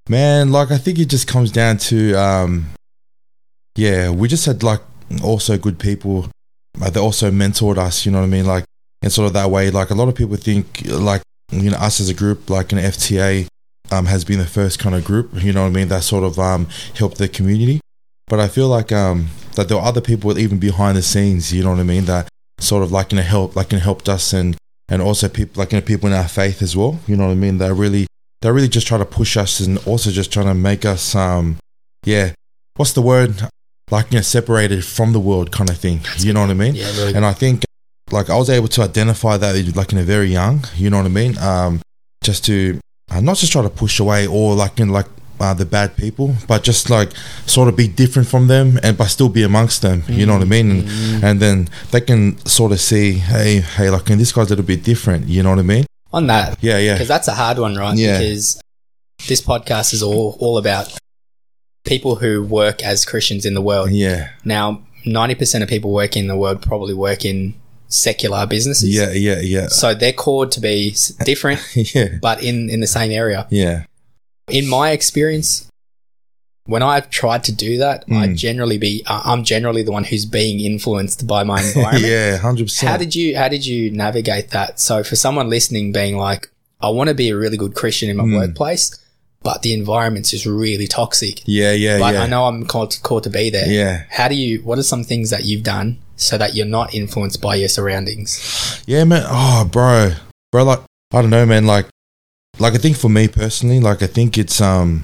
Man, 0.08 0.50
like 0.52 0.70
I 0.70 0.78
think 0.78 0.98
it 0.98 1.06
just 1.08 1.26
comes 1.26 1.50
down 1.50 1.78
to 1.78 2.14
um 2.14 2.66
yeah, 3.76 4.10
we 4.10 4.28
just 4.28 4.46
had 4.46 4.62
like 4.62 4.80
also 5.22 5.56
good 5.58 5.78
people 5.78 6.28
uh, 6.80 6.90
that 6.90 7.00
also 7.00 7.30
mentored 7.30 7.78
us, 7.78 8.04
you 8.06 8.12
know 8.12 8.18
what 8.18 8.24
I 8.24 8.28
mean? 8.28 8.46
Like 8.46 8.64
in 9.02 9.10
sort 9.10 9.26
of 9.26 9.32
that 9.34 9.50
way, 9.50 9.70
like 9.70 9.90
a 9.90 9.94
lot 9.94 10.08
of 10.08 10.14
people 10.14 10.36
think 10.36 10.82
like 10.86 11.22
you 11.52 11.70
know, 11.70 11.78
us 11.78 12.00
as 12.00 12.08
a 12.08 12.14
group, 12.14 12.48
like 12.50 12.72
an 12.72 12.78
FTA 12.78 13.46
um 13.90 14.06
has 14.06 14.24
been 14.24 14.38
the 14.38 14.46
first 14.46 14.78
kind 14.78 14.94
of 14.94 15.04
group, 15.04 15.30
you 15.42 15.52
know 15.52 15.62
what 15.62 15.68
I 15.68 15.72
mean, 15.72 15.88
that 15.88 16.04
sort 16.04 16.24
of 16.24 16.38
um 16.38 16.68
helped 16.96 17.18
the 17.18 17.28
community. 17.28 17.80
But 18.28 18.38
I 18.38 18.46
feel 18.48 18.68
like 18.68 18.92
um 18.92 19.28
that 19.56 19.68
there 19.68 19.76
were 19.76 19.82
other 19.82 20.00
people 20.00 20.38
even 20.38 20.58
behind 20.58 20.96
the 20.96 21.02
scenes, 21.02 21.52
you 21.52 21.64
know 21.64 21.70
what 21.70 21.80
I 21.80 21.84
mean, 21.84 22.04
that 22.04 22.28
sort 22.60 22.82
of 22.82 22.92
like 22.92 23.12
you 23.12 23.16
know 23.16 23.22
help 23.22 23.56
like 23.56 23.72
you 23.72 23.78
know, 23.78 23.84
helped 23.84 24.08
us 24.08 24.32
and 24.32 24.56
and 24.88 25.02
also 25.02 25.28
people 25.28 25.60
like 25.60 25.72
you 25.72 25.78
know 25.78 25.84
people 25.84 26.08
in 26.08 26.14
our 26.14 26.28
faith 26.28 26.62
as 26.62 26.76
well, 26.76 27.00
you 27.06 27.16
know 27.16 27.26
what 27.26 27.32
I 27.32 27.36
mean, 27.36 27.58
They 27.58 27.72
really 27.72 28.06
they're 28.40 28.52
really 28.52 28.68
just 28.68 28.86
try 28.86 28.98
to 28.98 29.04
push 29.04 29.36
us 29.36 29.60
and 29.60 29.78
also 29.86 30.10
just 30.10 30.32
trying 30.32 30.46
to 30.46 30.54
make 30.54 30.84
us 30.84 31.14
um 31.14 31.56
yeah 32.04 32.32
what's 32.76 32.92
the 32.92 33.02
word? 33.02 33.48
Like 33.90 34.12
you 34.12 34.18
know 34.18 34.22
separated 34.22 34.84
from 34.84 35.12
the 35.12 35.20
world 35.20 35.50
kind 35.50 35.68
of 35.68 35.76
thing 35.76 36.00
you 36.18 36.32
know 36.32 36.42
what 36.42 36.50
i 36.50 36.54
mean? 36.54 36.74
Yeah, 36.76 36.90
really. 36.92 37.14
and 37.14 37.26
i 37.26 37.32
think 37.32 37.64
like 38.12 38.30
i 38.30 38.36
was 38.36 38.48
able 38.48 38.68
to 38.68 38.82
identify 38.82 39.36
that 39.36 39.76
like 39.76 39.92
in 39.92 39.98
a 39.98 40.04
very 40.04 40.30
young 40.30 40.64
you 40.76 40.90
know 40.90 40.98
what 40.98 41.06
i 41.06 41.08
mean? 41.08 41.36
Um 41.38 41.80
just 42.22 42.44
to 42.46 42.78
uh, 43.10 43.20
not 43.20 43.36
just 43.36 43.52
try 43.52 43.62
to 43.62 43.70
push 43.70 43.98
away 43.98 44.26
or 44.26 44.54
like 44.54 44.78
in 44.78 44.90
like 44.90 45.06
uh, 45.40 45.54
the 45.54 45.64
bad 45.64 45.96
people 45.96 46.34
but 46.46 46.62
just 46.62 46.90
like 46.90 47.10
sort 47.46 47.68
of 47.68 47.74
be 47.76 47.88
different 47.88 48.28
from 48.28 48.46
them 48.46 48.78
and 48.82 48.96
but 48.98 49.06
still 49.08 49.28
be 49.28 49.42
amongst 49.42 49.80
them 49.82 50.02
you 50.08 50.24
know 50.26 50.34
what 50.34 50.42
i 50.42 50.46
mean 50.56 50.70
and, 50.70 50.82
Mm. 50.84 51.22
and 51.22 51.40
then 51.40 51.68
they 51.92 52.00
can 52.00 52.22
sort 52.46 52.72
of 52.72 52.80
see 52.80 53.12
hey 53.12 53.60
hey 53.60 53.88
like 53.90 54.08
and 54.10 54.20
this 54.20 54.32
guy's 54.32 54.46
a 54.46 54.50
little 54.50 54.64
bit 54.64 54.82
different 54.84 55.26
you 55.28 55.42
know 55.42 55.50
what 55.50 55.58
i 55.58 55.62
mean 55.62 55.84
On 56.12 56.26
that, 56.26 56.58
yeah 56.62 56.78
yeah 56.78 56.94
because 56.94 57.08
that's 57.08 57.28
a 57.28 57.34
hard 57.34 57.58
one, 57.58 57.76
right? 57.76 57.96
Yeah. 57.96 58.18
Because 58.18 58.60
this 59.28 59.40
podcast 59.40 59.92
is 59.94 60.02
all, 60.02 60.36
all 60.40 60.58
about 60.58 60.86
people 61.84 62.16
who 62.16 62.42
work 62.42 62.82
as 62.82 63.04
Christians 63.04 63.44
in 63.46 63.54
the 63.54 63.62
world. 63.62 63.90
yeah 63.92 64.30
Now, 64.44 64.82
90% 65.06 65.62
of 65.62 65.68
people 65.68 65.92
working 65.92 66.22
in 66.24 66.28
the 66.28 66.36
world 66.36 66.62
probably 66.62 66.94
work 66.94 67.24
in 67.24 67.54
secular 67.88 68.46
businesses. 68.46 68.90
yeah 68.94 69.10
yeah 69.12 69.40
yeah 69.40 69.66
So 69.68 69.94
they're 69.94 70.12
called 70.12 70.52
to 70.52 70.60
be 70.60 70.94
different, 71.24 71.60
yeah 71.94 72.18
but 72.20 72.42
in, 72.42 72.68
in 72.70 72.80
the 72.80 72.86
same 72.86 73.10
area. 73.12 73.46
yeah 73.50 73.84
In 74.52 74.68
my 74.68 74.90
experience, 74.90 75.66
when 76.66 76.82
I've 76.82 77.10
tried 77.10 77.42
to 77.44 77.52
do 77.52 77.78
that, 77.78 78.04
I 78.08 78.28
Mm. 78.28 78.36
generally 78.36 78.78
be, 78.78 79.02
uh, 79.06 79.22
I'm 79.24 79.42
generally 79.44 79.82
the 79.82 79.92
one 79.92 80.04
who's 80.04 80.24
being 80.24 80.60
influenced 80.60 81.26
by 81.26 81.42
my 81.42 81.60
environment. 81.66 82.04
yeah, 82.04 82.36
hundred 82.36 82.64
percent. 82.66 82.90
How 82.90 82.96
did 82.96 83.14
you, 83.14 83.36
how 83.36 83.48
did 83.48 83.64
you 83.66 83.90
navigate 83.90 84.50
that? 84.50 84.78
So 84.80 85.02
for 85.02 85.16
someone 85.16 85.48
listening 85.48 85.92
being 85.92 86.16
like, 86.16 86.48
I 86.80 86.88
want 86.90 87.08
to 87.08 87.14
be 87.14 87.28
a 87.30 87.36
really 87.36 87.56
good 87.56 87.74
Christian 87.74 88.08
in 88.08 88.16
my 88.16 88.24
Mm. 88.24 88.36
workplace, 88.36 88.96
but 89.42 89.62
the 89.62 89.72
environment's 89.72 90.30
just 90.30 90.46
really 90.46 90.86
toxic. 90.86 91.42
Yeah, 91.46 91.72
yeah, 91.72 91.98
But 91.98 92.14
yeah. 92.14 92.22
I 92.22 92.26
know 92.26 92.44
I'm 92.46 92.66
called, 92.66 92.98
called 93.02 93.24
to 93.24 93.30
be 93.30 93.50
there. 93.50 93.66
Yeah, 93.66 94.02
How 94.10 94.28
do 94.28 94.34
you, 94.34 94.60
what 94.62 94.78
are 94.78 94.82
some 94.82 95.02
things 95.02 95.30
that 95.30 95.44
you've 95.44 95.62
done 95.64 95.98
so 96.16 96.36
that 96.38 96.54
you're 96.54 96.66
not 96.66 96.94
influenced 96.94 97.40
by 97.40 97.54
your 97.56 97.68
surroundings? 97.68 98.82
yeah, 98.86 99.04
man. 99.04 99.24
Oh, 99.26 99.64
bro, 99.70 100.12
bro. 100.52 100.64
Like, 100.64 100.80
I 101.12 101.22
don't 101.22 101.30
know, 101.30 101.46
man. 101.46 101.66
Like, 101.66 101.86
like 102.60 102.74
I 102.74 102.78
think 102.78 102.96
for 102.96 103.08
me 103.08 103.26
personally, 103.28 103.80
like 103.80 104.02
I 104.02 104.06
think 104.06 104.38
it's 104.38 104.60
um, 104.60 105.02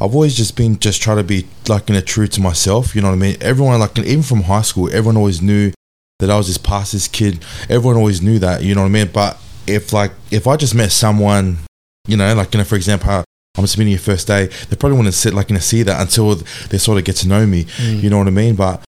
I've 0.00 0.14
always 0.14 0.34
just 0.36 0.56
been 0.56 0.78
just 0.78 1.02
trying 1.02 1.18
to 1.18 1.24
be 1.24 1.46
like 1.68 1.88
you 1.88 1.94
know 1.94 2.00
true 2.00 2.26
to 2.28 2.40
myself. 2.40 2.94
You 2.94 3.02
know 3.02 3.08
what 3.08 3.14
I 3.14 3.18
mean? 3.18 3.36
Everyone 3.40 3.78
like 3.80 3.98
even 3.98 4.22
from 4.22 4.42
high 4.42 4.62
school, 4.62 4.88
everyone 4.88 5.16
always 5.16 5.42
knew 5.42 5.72
that 6.20 6.30
I 6.30 6.36
was 6.36 6.46
this 6.46 6.58
pastor's 6.58 7.08
kid. 7.08 7.44
Everyone 7.68 7.96
always 7.96 8.22
knew 8.22 8.38
that. 8.38 8.62
You 8.62 8.74
know 8.74 8.82
what 8.82 8.86
I 8.88 8.90
mean? 8.90 9.10
But 9.12 9.38
if 9.66 9.92
like 9.92 10.12
if 10.30 10.46
I 10.46 10.56
just 10.56 10.74
met 10.74 10.92
someone, 10.92 11.58
you 12.08 12.16
know, 12.16 12.34
like 12.34 12.54
you 12.54 12.58
know, 12.58 12.64
for 12.64 12.76
example, 12.76 13.10
I'm 13.10 13.64
just 13.64 13.76
meeting 13.78 13.92
your 13.92 14.00
first 14.00 14.26
day, 14.26 14.46
they 14.68 14.76
probably 14.76 14.96
wouldn't 14.98 15.14
sit 15.14 15.34
like 15.34 15.50
you 15.50 15.54
know 15.54 15.60
see 15.60 15.82
that 15.84 16.00
until 16.00 16.34
they 16.70 16.78
sort 16.78 16.98
of 16.98 17.04
get 17.04 17.16
to 17.16 17.28
know 17.28 17.46
me. 17.46 17.66
You 17.80 18.10
know 18.10 18.18
what 18.18 18.26
I 18.28 18.30
mean? 18.30 18.54
But 18.56 18.84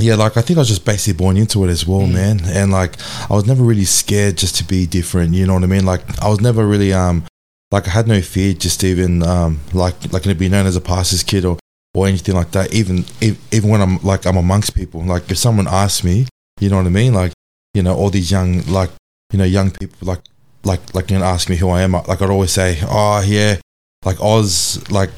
yeah, 0.00 0.14
like 0.16 0.36
I 0.36 0.42
think 0.42 0.58
I 0.58 0.60
was 0.60 0.68
just 0.68 0.84
basically 0.84 1.16
born 1.16 1.36
into 1.36 1.64
it 1.64 1.68
as 1.68 1.86
well, 1.86 2.02
Mm. 2.02 2.12
man. 2.12 2.40
And 2.44 2.70
like 2.72 2.96
I 3.30 3.34
was 3.34 3.46
never 3.46 3.62
really 3.62 3.84
scared 3.84 4.36
just 4.36 4.56
to 4.56 4.64
be 4.64 4.86
different. 4.86 5.34
You 5.34 5.46
know 5.46 5.54
what 5.54 5.62
I 5.62 5.66
mean? 5.66 5.86
Like 5.86 6.02
I 6.22 6.28
was 6.28 6.40
never 6.40 6.66
really 6.66 6.92
um 6.92 7.24
like 7.70 7.86
I 7.88 7.90
had 7.90 8.06
no 8.08 8.20
fear 8.22 8.54
just 8.54 8.82
even 8.84 9.22
um 9.22 9.60
like 9.72 10.12
like 10.12 10.22
to 10.22 10.34
be 10.34 10.48
known 10.48 10.66
as 10.66 10.76
a 10.76 10.80
pastor's 10.80 11.22
kid 11.22 11.44
or 11.44 11.58
or 11.94 12.06
anything 12.06 12.34
like 12.34 12.50
that. 12.52 12.72
Even 12.74 13.04
ev- 13.22 13.38
even 13.52 13.70
when 13.70 13.80
I'm 13.80 13.98
like 14.02 14.26
I'm 14.26 14.36
amongst 14.36 14.74
people, 14.74 15.02
like 15.02 15.30
if 15.30 15.38
someone 15.38 15.66
asks 15.66 16.04
me, 16.04 16.26
you 16.60 16.68
know 16.70 16.76
what 16.76 16.86
I 16.86 16.90
mean? 16.90 17.14
Like 17.14 17.32
you 17.74 17.82
know 17.82 17.94
all 17.96 18.10
these 18.10 18.30
young 18.30 18.62
like 18.66 18.90
you 19.32 19.38
know 19.38 19.44
young 19.44 19.70
people 19.70 19.96
like 20.02 20.20
like 20.64 20.94
like 20.94 21.10
you 21.10 21.18
know 21.18 21.24
ask 21.24 21.48
me 21.48 21.56
who 21.56 21.68
I 21.70 21.82
am. 21.82 21.92
Like 21.92 22.20
I'd 22.22 22.30
always 22.30 22.52
say, 22.52 22.78
oh 22.82 23.22
yeah. 23.26 23.56
Like 24.04 24.20
Oz, 24.20 24.88
like, 24.88 25.10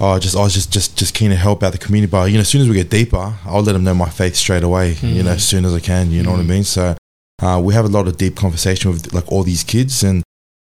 oh, 0.00 0.20
just 0.20 0.36
Oz, 0.36 0.54
just 0.54 0.72
just 0.72 0.96
just 0.96 1.14
keen 1.14 1.30
to 1.30 1.36
help 1.36 1.64
out 1.64 1.72
the 1.72 1.78
community. 1.78 2.08
But 2.08 2.26
you 2.30 2.34
know, 2.34 2.42
as 2.42 2.48
soon 2.48 2.60
as 2.60 2.68
we 2.68 2.74
get 2.76 2.90
deeper, 2.90 3.34
I'll 3.44 3.62
let 3.62 3.72
them 3.72 3.82
know 3.82 3.94
my 3.94 4.08
faith 4.08 4.36
straight 4.36 4.62
away. 4.62 4.92
You 5.02 5.24
know, 5.24 5.30
Mhm. 5.32 5.36
as 5.36 5.44
soon 5.44 5.64
as 5.64 5.74
I 5.74 5.80
can. 5.80 6.12
You 6.12 6.22
know 6.22 6.30
what 6.30 6.38
I 6.40 6.44
Mhm. 6.44 6.48
mean? 6.48 6.64
So, 6.64 6.94
uh, 7.42 7.60
we 7.64 7.74
have 7.74 7.86
a 7.86 7.88
lot 7.88 8.06
of 8.06 8.16
deep 8.18 8.36
conversation 8.36 8.92
with 8.92 9.12
like 9.12 9.24
all 9.32 9.42
these 9.42 9.64
kids, 9.64 10.04
and 10.04 10.22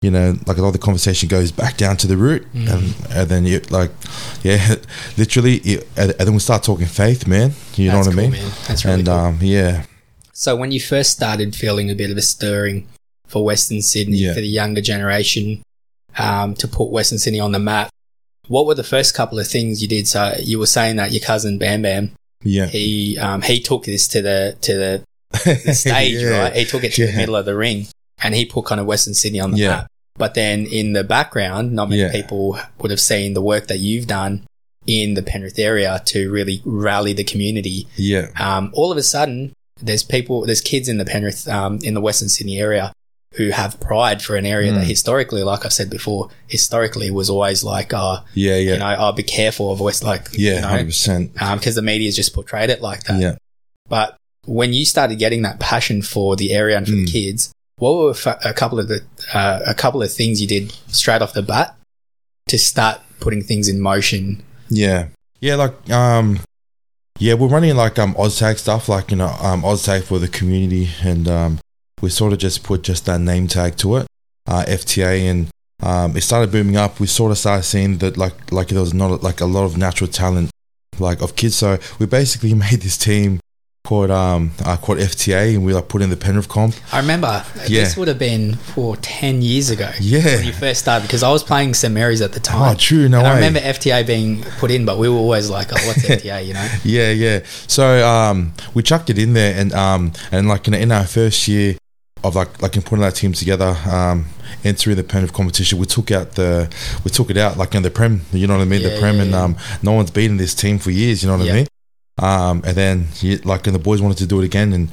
you 0.02 0.10
know, 0.10 0.36
like 0.46 0.58
a 0.58 0.60
lot 0.60 0.68
of 0.68 0.72
the 0.74 0.78
conversation 0.78 1.28
goes 1.28 1.50
back 1.50 1.76
down 1.76 1.96
to 1.98 2.06
the 2.06 2.16
root, 2.16 2.46
Mhm. 2.54 2.68
and, 2.72 3.12
and 3.12 3.28
then 3.28 3.46
you 3.46 3.60
like, 3.70 3.90
yeah, 4.42 4.76
literally, 5.16 5.56
it, 5.58 5.88
and, 5.96 6.10
and 6.12 6.20
then 6.28 6.34
we 6.34 6.38
start 6.40 6.62
talking 6.62 6.86
faith, 6.86 7.26
man. 7.26 7.52
You 7.76 7.88
know 7.88 7.96
That's 7.96 8.08
what 8.08 8.18
I 8.18 8.20
mean? 8.22 8.30
man. 8.32 8.50
That's 8.68 8.84
really 8.84 8.98
and 9.00 9.06
cool. 9.08 9.14
um, 9.16 9.38
yeah, 9.40 9.84
So 10.32 10.54
when 10.54 10.70
you 10.70 10.80
first 10.80 11.10
started 11.12 11.56
feeling 11.56 11.90
a 11.90 11.94
bit 11.94 12.10
of 12.10 12.16
a 12.16 12.22
stirring 12.22 12.86
for 13.26 13.42
Western 13.44 13.80
Sydney 13.82 14.18
Yeah. 14.18 14.34
for 14.34 14.40
the 14.40 14.46
younger 14.48 14.80
generation 14.82 15.62
um, 16.18 16.54
to 16.56 16.68
put 16.68 16.90
Western 16.90 17.18
Sydney 17.18 17.40
on 17.40 17.52
the 17.52 17.58
map, 17.58 17.88
what 18.48 18.66
were 18.66 18.74
the 18.74 18.84
first 18.84 19.14
couple 19.14 19.38
of 19.38 19.48
things 19.48 19.80
you 19.82 19.88
did? 19.88 20.06
So 20.06 20.34
you 20.40 20.58
were 20.58 20.66
saying 20.66 20.96
that 20.96 21.10
your 21.10 21.20
cousin 21.22 21.58
Bam 21.58 21.82
Bam 21.82 22.12
yeah, 22.44 22.66
he 22.66 23.18
um, 23.18 23.42
he 23.42 23.58
took 23.60 23.84
this 23.86 24.06
to 24.08 24.22
the 24.22 24.56
to 24.60 24.74
the, 24.74 25.02
the 25.64 25.72
stage, 25.74 26.14
Yeah. 26.20 26.42
right? 26.42 26.54
He 26.54 26.64
took 26.64 26.84
it 26.84 26.92
to 26.92 27.06
the 27.06 27.12
middle 27.16 27.34
of 27.34 27.44
the 27.46 27.56
ring, 27.56 27.88
and 28.22 28.34
he 28.34 28.44
put 28.44 28.64
kind 28.64 28.80
of 28.80 28.86
Western 28.86 29.14
Sydney 29.14 29.40
on 29.40 29.50
the 29.52 29.58
Yeah. 29.58 29.68
map. 29.68 29.86
But 30.18 30.34
then 30.34 30.66
in 30.66 30.94
the 30.94 31.04
background, 31.04 31.72
not 31.72 31.90
many 31.90 32.02
Yeah. 32.02 32.12
people 32.12 32.58
would 32.80 32.90
have 32.90 33.00
seen 33.00 33.34
the 33.34 33.42
work 33.42 33.66
that 33.68 33.78
you've 33.78 34.06
done 34.06 34.42
in 34.86 35.14
the 35.14 35.22
Penrith 35.22 35.58
area 35.58 36.00
to 36.06 36.30
really 36.30 36.62
rally 36.64 37.12
the 37.12 37.24
community 37.24 37.86
yeah, 37.96 38.28
um, 38.38 38.70
all 38.72 38.90
of 38.92 38.96
a 38.96 39.02
sudden, 39.02 39.52
there's 39.82 40.02
people, 40.04 40.46
there's 40.46 40.60
kids 40.62 40.88
in 40.88 40.96
the 40.98 41.04
Penrith, 41.04 41.46
um, 41.48 41.78
in 41.82 41.92
the 41.94 42.00
Western 42.00 42.28
Sydney 42.28 42.58
area 42.58 42.92
who 43.34 43.50
have 43.50 43.78
pride 43.80 44.22
for 44.22 44.36
an 44.36 44.46
area 44.46 44.72
that 44.72 44.84
Mm. 44.84 44.88
historically, 44.88 45.42
like 45.42 45.66
I've 45.66 45.72
said 45.72 45.90
before, 45.90 46.30
historically 46.46 47.10
was 47.10 47.28
always 47.28 47.62
like, 47.62 47.92
uh, 47.92 48.20
yeah, 48.32 48.56
yeah, 48.56 48.72
you 48.74 48.78
know, 48.78 48.96
oh, 48.98 49.12
be 49.12 49.22
careful 49.22 49.70
of 49.70 49.80
West, 49.80 50.02
like, 50.02 50.28
yeah, 50.32 50.54
you 50.54 50.60
hundred 50.62 50.78
know, 50.78 50.84
percent. 50.86 51.34
because 51.34 51.74
the 51.74 51.82
media's 51.82 52.16
just 52.16 52.32
portrayed 52.32 52.70
it 52.70 52.80
like 52.80 53.04
that. 53.04 53.20
Yeah, 53.20 53.34
But 53.90 54.16
when 54.46 54.72
you 54.72 54.86
started 54.86 55.18
getting 55.18 55.42
that 55.42 55.58
passion 55.60 56.00
for 56.00 56.36
the 56.36 56.52
area 56.54 56.78
and 56.78 56.86
for 56.86 56.92
the 56.92 57.04
Mm. 57.04 57.12
kids, 57.12 57.50
what 57.78 57.96
were 57.96 58.14
a 58.44 58.54
couple 58.54 58.78
of 58.78 58.88
the, 58.88 59.02
uh, 59.34 59.60
a 59.66 59.74
couple 59.74 60.02
of 60.02 60.12
things 60.12 60.40
you 60.40 60.46
did 60.46 60.72
straight 60.88 61.22
off 61.22 61.34
the 61.34 61.42
bat 61.42 61.76
to 62.48 62.58
start 62.58 63.00
putting 63.20 63.42
things 63.42 63.68
in 63.68 63.80
motion? 63.80 64.42
Yeah. 64.68 65.08
Yeah, 65.40 65.56
like 65.56 65.90
um 65.90 66.40
yeah, 67.18 67.34
we're 67.34 67.48
running 67.48 67.76
like 67.76 67.98
um 67.98 68.14
OzTag 68.14 68.58
stuff, 68.58 68.88
like 68.88 69.10
you 69.10 69.16
know, 69.16 69.34
um 69.40 69.62
OzTag 69.62 70.04
for 70.04 70.18
the 70.18 70.28
community 70.28 70.88
and 71.02 71.28
um 71.28 71.58
we 72.00 72.10
sort 72.10 72.32
of 72.32 72.38
just 72.38 72.62
put 72.62 72.82
just 72.82 73.06
that 73.06 73.20
name 73.20 73.46
tag 73.46 73.76
to 73.76 73.96
it. 73.96 74.06
Uh 74.46 74.64
FTA 74.66 75.30
and 75.30 75.48
um 75.82 76.16
it 76.16 76.22
started 76.22 76.50
booming 76.50 76.76
up. 76.76 76.98
We 76.98 77.06
sort 77.06 77.32
of 77.32 77.38
started 77.38 77.64
seeing 77.64 77.98
that 77.98 78.16
like 78.16 78.50
like 78.50 78.68
there 78.68 78.80
was 78.80 78.94
not 78.94 79.22
like 79.22 79.40
a 79.40 79.46
lot 79.46 79.64
of 79.64 79.76
natural 79.76 80.08
talent 80.08 80.50
like 80.98 81.20
of 81.20 81.36
kids. 81.36 81.56
So 81.56 81.78
we 81.98 82.06
basically 82.06 82.54
made 82.64 82.80
this 82.80 82.96
team 82.96 83.40
called 83.86 84.10
um 84.10 84.50
uh, 84.64 84.76
called 84.76 84.98
FTA 84.98 85.54
and 85.54 85.64
we 85.64 85.72
like 85.72 85.86
put 85.88 86.02
in 86.02 86.10
the 86.10 86.16
Penrith 86.16 86.48
comp. 86.48 86.74
I 86.92 86.98
remember 86.98 87.44
Yeah. 87.68 87.84
this 87.84 87.96
would 87.96 88.08
have 88.08 88.18
been 88.18 88.54
for 88.56 88.96
10 88.96 89.42
years 89.42 89.70
ago. 89.70 89.88
Yeah. 90.00 90.24
when 90.36 90.44
you 90.44 90.52
first 90.52 90.80
started 90.80 91.06
because 91.06 91.22
I 91.22 91.30
was 91.30 91.44
playing 91.44 91.74
St 91.74 91.94
Mary's 91.94 92.20
at 92.20 92.32
the 92.32 92.40
time. 92.40 92.74
Oh 92.74 92.78
true, 92.78 93.08
no 93.08 93.18
and 93.18 93.24
way. 93.26 93.30
I 93.30 93.34
remember 93.36 93.60
FTA 93.60 94.04
being 94.06 94.42
put 94.58 94.70
in, 94.70 94.84
but 94.84 94.98
we 94.98 95.08
were 95.08 95.16
always 95.16 95.48
like, 95.48 95.68
"Oh, 95.72 95.86
what's 95.86 96.02
FTA?" 96.16 96.44
You 96.44 96.54
know? 96.54 96.68
Yeah, 96.84 97.10
yeah. 97.12 97.40
So 97.68 97.84
um, 98.06 98.52
we 98.74 98.82
chucked 98.82 99.08
it 99.10 99.18
in 99.18 99.32
there, 99.34 99.54
and 99.60 99.72
um, 99.72 100.12
and 100.32 100.48
like 100.48 100.66
in, 100.68 100.74
in 100.74 100.90
our 100.92 101.06
first 101.06 101.46
year 101.48 101.76
of 102.24 102.34
like 102.34 102.60
like 102.60 102.74
in 102.76 102.82
putting 102.82 103.04
our 103.04 103.12
team 103.12 103.32
together, 103.32 103.76
um, 103.86 104.26
entering 104.64 104.96
the 104.96 105.04
Penrith 105.04 105.32
competition, 105.32 105.78
we 105.78 105.86
took 105.86 106.10
out 106.10 106.32
the 106.32 106.68
we 107.04 107.10
took 107.10 107.30
it 107.30 107.36
out 107.36 107.56
like 107.56 107.74
in 107.76 107.82
the 107.82 107.90
Prem. 107.90 108.22
You 108.32 108.46
know 108.48 108.56
what 108.56 108.62
I 108.62 108.66
mean? 108.66 108.82
Yeah, 108.82 108.88
the 108.90 109.00
Prem, 109.00 109.16
yeah, 109.16 109.22
and 109.22 109.34
um, 109.34 109.56
no 109.82 109.92
one's 109.92 110.10
beaten 110.10 110.36
this 110.38 110.54
team 110.54 110.78
for 110.78 110.90
years. 110.90 111.22
You 111.22 111.28
know 111.30 111.38
what. 111.38 111.48
I 111.48 111.52
mean? 111.52 111.66
Um, 112.18 112.62
and 112.66 112.76
then 112.76 113.08
yeah, 113.20 113.36
like 113.44 113.66
and 113.66 113.74
the 113.74 113.80
boys 113.80 114.00
wanted 114.00 114.18
to 114.18 114.26
do 114.26 114.40
it 114.40 114.44
again, 114.44 114.72
and 114.72 114.88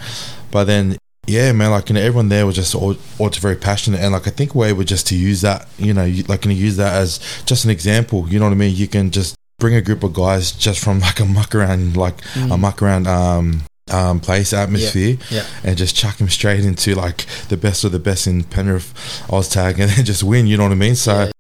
but 0.52 0.66
then. 0.66 0.98
Yeah, 1.26 1.54
man. 1.54 1.72
Like, 1.72 1.88
you 1.88 1.96
know, 1.96 2.02
everyone 2.02 2.28
there 2.28 2.46
was 2.46 2.56
just 2.56 2.76
all, 2.76 2.98
all 3.18 3.30
just 3.30 3.40
very 3.42 3.56
passionate, 3.56 4.02
and 4.02 4.12
like, 4.12 4.28
I 4.28 4.30
think 4.30 4.54
we 4.56 4.74
were 4.74 4.84
just 4.84 5.08
to 5.08 5.16
use 5.16 5.40
that, 5.40 5.70
you 5.78 5.94
know, 5.94 6.04
you, 6.04 6.24
like, 6.24 6.42
can 6.42 6.52
use 6.52 6.76
that 6.76 6.96
as 7.02 7.22
just 7.46 7.64
an 7.64 7.72
example. 7.72 8.28
You 8.28 8.40
know 8.40 8.46
what 8.48 8.52
I 8.52 8.56
mean? 8.56 8.76
You 8.76 8.90
can 8.90 9.10
just 9.10 9.34
bring 9.58 9.74
a 9.74 9.80
group 9.82 10.04
of 10.04 10.12
guys 10.14 10.52
just 10.52 10.84
from 10.84 11.00
like 11.00 11.22
a 11.22 11.26
muck 11.26 11.56
around, 11.56 11.96
like 11.96 12.16
a 12.36 12.58
muck 12.58 12.82
around 12.82 13.08
um, 13.08 13.62
um, 13.90 14.20
place 14.20 14.52
atmosphere, 14.52 15.14
Mm. 15.16 15.32
Yeah. 15.32 15.46
and 15.64 15.78
just 15.78 15.96
chuck 15.96 16.18
them 16.18 16.28
straight 16.28 16.66
into 16.66 16.94
like 16.94 17.26
the 17.48 17.56
best 17.56 17.86
of 17.86 17.94
the 17.94 18.00
best 18.00 18.28
in 18.28 18.44
Penrith 18.44 18.94
Oztag, 19.30 19.80
and 19.80 19.90
then 19.92 20.04
just 20.04 20.24
win. 20.24 20.46
You 20.46 20.58
know 20.58 20.64
what 20.64 20.74
I 20.74 20.76
mean? 20.76 20.96
So 20.96 21.14
Yeah. 21.14 21.32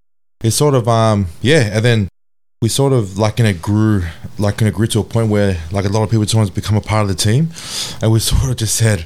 it's 0.46 0.56
sort 0.56 0.76
of 0.76 0.88
um, 0.88 1.28
yeah, 1.42 1.76
and 1.76 1.84
then 1.84 2.08
we 2.64 2.70
sort 2.70 2.94
of 2.94 3.20
like 3.20 3.42
in 3.42 3.46
a 3.46 3.52
grew 3.52 4.04
like 4.40 4.62
in 4.62 4.68
a 4.68 4.72
grew 4.72 4.88
to 4.88 5.00
a 5.00 5.04
point 5.04 5.30
where 5.30 5.58
like 5.74 5.84
a 5.84 5.90
lot 5.90 6.02
of 6.02 6.10
people 6.10 6.26
to 6.26 6.52
become 6.54 6.78
a 6.78 6.82
part 6.82 7.02
of 7.02 7.10
the 7.10 7.14
team, 7.14 7.50
and 8.02 8.10
we 8.10 8.20
sort 8.32 8.50
of 8.50 8.56
just 8.56 8.76
said. 8.76 9.06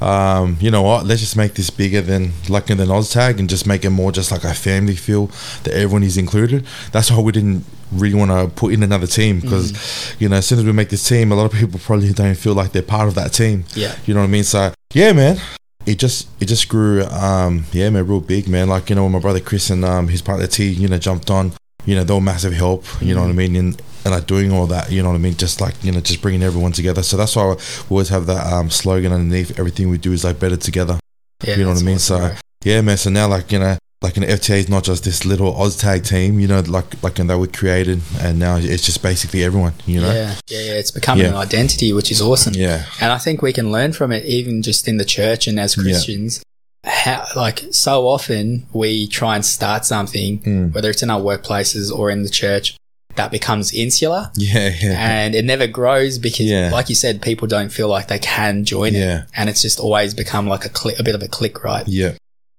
Um, 0.00 0.58
you 0.60 0.70
know 0.70 0.82
what? 0.82 1.06
Let's 1.06 1.20
just 1.20 1.36
make 1.36 1.54
this 1.54 1.70
bigger 1.70 2.02
than 2.02 2.32
like 2.50 2.68
in 2.68 2.76
the 2.76 2.84
Oztag 2.84 3.38
and 3.38 3.48
just 3.48 3.66
make 3.66 3.86
it 3.86 3.90
more 3.90 4.12
just 4.12 4.30
like 4.30 4.44
a 4.44 4.52
family 4.52 4.96
feel 4.96 5.28
that 5.62 5.72
everyone 5.72 6.02
is 6.02 6.18
included. 6.18 6.66
That's 6.92 7.10
why 7.10 7.20
we 7.20 7.32
didn't 7.32 7.64
really 7.90 8.14
want 8.14 8.30
to 8.30 8.54
put 8.54 8.74
in 8.74 8.82
another 8.82 9.06
team 9.06 9.40
because 9.40 9.72
you 10.18 10.28
know 10.28 10.36
as 10.36 10.46
soon 10.46 10.58
as 10.58 10.64
we 10.64 10.72
make 10.72 10.90
this 10.90 11.08
team, 11.08 11.32
a 11.32 11.34
lot 11.34 11.46
of 11.46 11.52
people 11.52 11.80
probably 11.80 12.12
don't 12.12 12.34
feel 12.34 12.54
like 12.54 12.72
they're 12.72 12.82
part 12.82 13.08
of 13.08 13.14
that 13.14 13.32
team. 13.32 13.64
Yeah. 13.74 13.96
You 14.04 14.14
know 14.14 14.20
what 14.20 14.26
I 14.26 14.30
mean? 14.30 14.44
So 14.44 14.72
yeah, 14.92 15.12
man. 15.12 15.38
It 15.86 15.98
just 15.98 16.28
it 16.40 16.46
just 16.46 16.68
grew 16.68 17.04
um 17.04 17.64
yeah 17.72 17.90
man 17.90 18.06
real 18.06 18.20
big 18.20 18.48
man 18.48 18.68
like 18.68 18.88
you 18.88 18.96
know 18.96 19.04
when 19.04 19.12
my 19.12 19.18
brother 19.18 19.40
Chris 19.40 19.68
and 19.68 19.84
um 19.84 20.08
his 20.08 20.22
partner 20.22 20.46
T 20.46 20.66
you 20.68 20.88
know 20.88 20.96
jumped 20.98 21.30
on 21.30 21.52
you 21.86 21.94
know 21.94 22.04
they 22.04 22.14
were 22.14 22.20
massive 22.20 22.52
help 22.52 22.84
you 23.00 23.14
know 23.14 23.20
what 23.22 23.30
I 23.30 23.34
mean 23.34 23.56
and 23.56 23.80
and 24.04 24.14
like 24.14 24.26
doing 24.26 24.52
all 24.52 24.66
that 24.68 24.90
you 24.92 25.02
know 25.02 25.08
what 25.10 25.14
I 25.16 25.18
mean 25.18 25.34
just 25.36 25.60
like 25.60 25.74
you 25.84 25.92
know 25.92 26.00
just 26.00 26.20
bringing 26.22 26.42
everyone 26.42 26.72
together 26.72 27.02
so 27.02 27.16
that's 27.16 27.34
why 27.36 27.46
we 27.54 27.56
always 27.90 28.08
have 28.10 28.26
that 28.26 28.52
um 28.52 28.70
slogan 28.70 29.12
underneath 29.12 29.58
everything 29.58 29.88
we 29.90 29.98
do 29.98 30.12
is 30.12 30.24
like 30.24 30.38
better 30.38 30.56
together 30.56 30.98
Yeah, 31.44 31.56
You 31.56 31.64
know 31.64 31.70
what 31.72 31.82
I 31.82 31.84
mean? 31.84 31.94
awesome, 31.96 32.16
So- 32.20 32.28
bro. 32.28 32.36
yeah 32.64 32.80
man 32.80 32.96
so 32.96 33.10
now 33.10 33.28
like 33.28 33.50
you 33.52 33.58
know 33.58 33.76
like 34.02 34.18
an 34.18 34.22
FTA 34.24 34.58
is 34.58 34.68
not 34.68 34.84
just 34.84 35.04
this 35.04 35.24
little 35.24 35.54
Oztag 35.54 36.06
team 36.06 36.38
you 36.38 36.46
know 36.46 36.60
like 36.60 37.02
like 37.02 37.18
and 37.18 37.30
they 37.30 37.34
were 37.36 37.46
created 37.46 38.02
and 38.20 38.38
now 38.38 38.56
it's 38.56 38.84
just 38.84 39.02
basically 39.02 39.42
everyone 39.42 39.72
you 39.86 39.98
know 40.00 40.12
yeah, 40.12 40.34
yeah, 40.50 40.60
yeah, 40.60 40.72
it's 40.74 40.90
becoming 40.90 41.24
Yeah. 41.24 41.30
an 41.30 41.36
identity, 41.36 41.92
which 41.94 42.10
is 42.10 42.20
awesome. 42.20 42.52
yeah 42.54 42.84
And 43.00 43.10
I 43.12 43.18
think 43.18 43.40
we 43.40 43.52
can 43.54 43.72
learn 43.72 43.92
from 43.94 44.12
it, 44.12 44.24
even 44.26 44.60
just 44.62 44.86
in 44.88 44.98
the 44.98 45.06
church 45.06 45.46
and 45.46 45.58
as 45.58 45.76
Yeah. 45.76 45.82
Christians. 45.84 46.42
How, 46.84 47.26
like, 47.34 47.64
so 47.70 48.06
often 48.08 48.66
we 48.72 49.06
try 49.06 49.36
and 49.36 49.44
start 49.44 49.84
something, 49.84 50.40
Mm. 50.40 50.74
whether 50.74 50.90
it's 50.90 51.02
in 51.02 51.10
our 51.10 51.20
workplaces 51.20 51.90
or 51.90 52.10
in 52.10 52.22
the 52.22 52.28
church, 52.28 52.76
that 53.16 53.30
becomes 53.30 53.72
insular 53.72 54.28
yeah 54.36 54.70
yeah 54.82 54.98
and 54.98 55.36
it 55.36 55.44
never 55.44 55.68
grows 55.68 56.18
because, 56.18 56.46
Yeah. 56.46 56.70
like 56.72 56.88
you 56.88 56.96
said, 56.96 57.22
people 57.22 57.46
don't 57.46 57.70
feel 57.70 57.86
like 57.88 58.08
they 58.08 58.18
can 58.18 58.64
join 58.64 58.94
it. 58.96 58.98
Yeah. 58.98 59.22
And 59.36 59.48
it's 59.48 59.62
just 59.62 59.78
always 59.78 60.14
become 60.14 60.48
like 60.48 60.64
a 60.64 60.68
click, 60.68 60.98
a 60.98 61.04
bit 61.04 61.14
of 61.14 61.22
a 61.22 61.28
click, 61.28 61.62
right? 61.62 61.86
yeah 61.86 62.14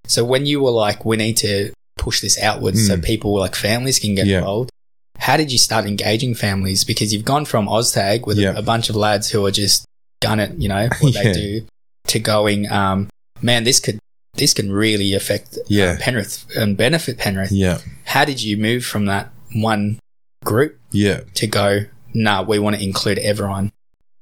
So 0.08 0.24
when 0.24 0.46
you 0.46 0.60
were 0.62 0.70
like, 0.70 1.04
we 1.04 1.16
need 1.18 1.36
to 1.38 1.72
push 1.98 2.20
this 2.20 2.38
outwards 2.40 2.86
so 2.86 2.96
Mm. 2.96 3.04
people 3.04 3.38
like 3.38 3.54
families 3.54 3.98
can 3.98 4.14
get 4.14 4.26
Yeah. 4.26 4.38
involved. 4.38 4.70
How 5.18 5.36
did 5.36 5.50
you 5.52 5.58
start 5.58 5.84
engaging 5.86 6.34
families? 6.34 6.84
Because 6.84 7.12
you've 7.12 7.24
gone 7.24 7.44
from 7.44 7.66
Oztag 7.68 8.26
with 8.26 8.38
a- 8.38 8.56
a, 8.58 8.62
bunch 8.62 8.88
of 8.90 8.96
lads 8.96 9.30
who 9.30 9.44
are 9.46 9.50
just 9.50 9.84
gun 10.22 10.40
it, 10.40 10.52
you 10.58 10.68
know, 10.68 10.88
what 11.00 11.14
they 11.14 11.32
do, 11.44 11.66
to 12.08 12.18
going, 12.18 12.70
um, 12.70 13.08
man, 13.42 13.64
this 13.64 13.78
could 13.80 13.98
this 14.36 14.54
can 14.54 14.70
really 14.72 15.14
affect 15.14 15.56
uh, 15.58 15.62
Yeah. 15.68 15.96
Penrith 16.00 16.44
and 16.56 16.76
benefit 16.76 17.18
Penrith. 17.18 17.52
yeah 17.52 17.78
How 18.04 18.24
did 18.24 18.42
you 18.42 18.56
move 18.56 18.84
from 18.84 19.06
that 19.06 19.30
one 19.54 19.98
group 20.44 20.78
yeah 20.92 21.20
to 21.34 21.46
go? 21.46 21.86
Nah, 22.14 22.42
we 22.42 22.58
want 22.58 22.76
to 22.76 22.82
include 22.82 23.18
everyone. 23.18 23.72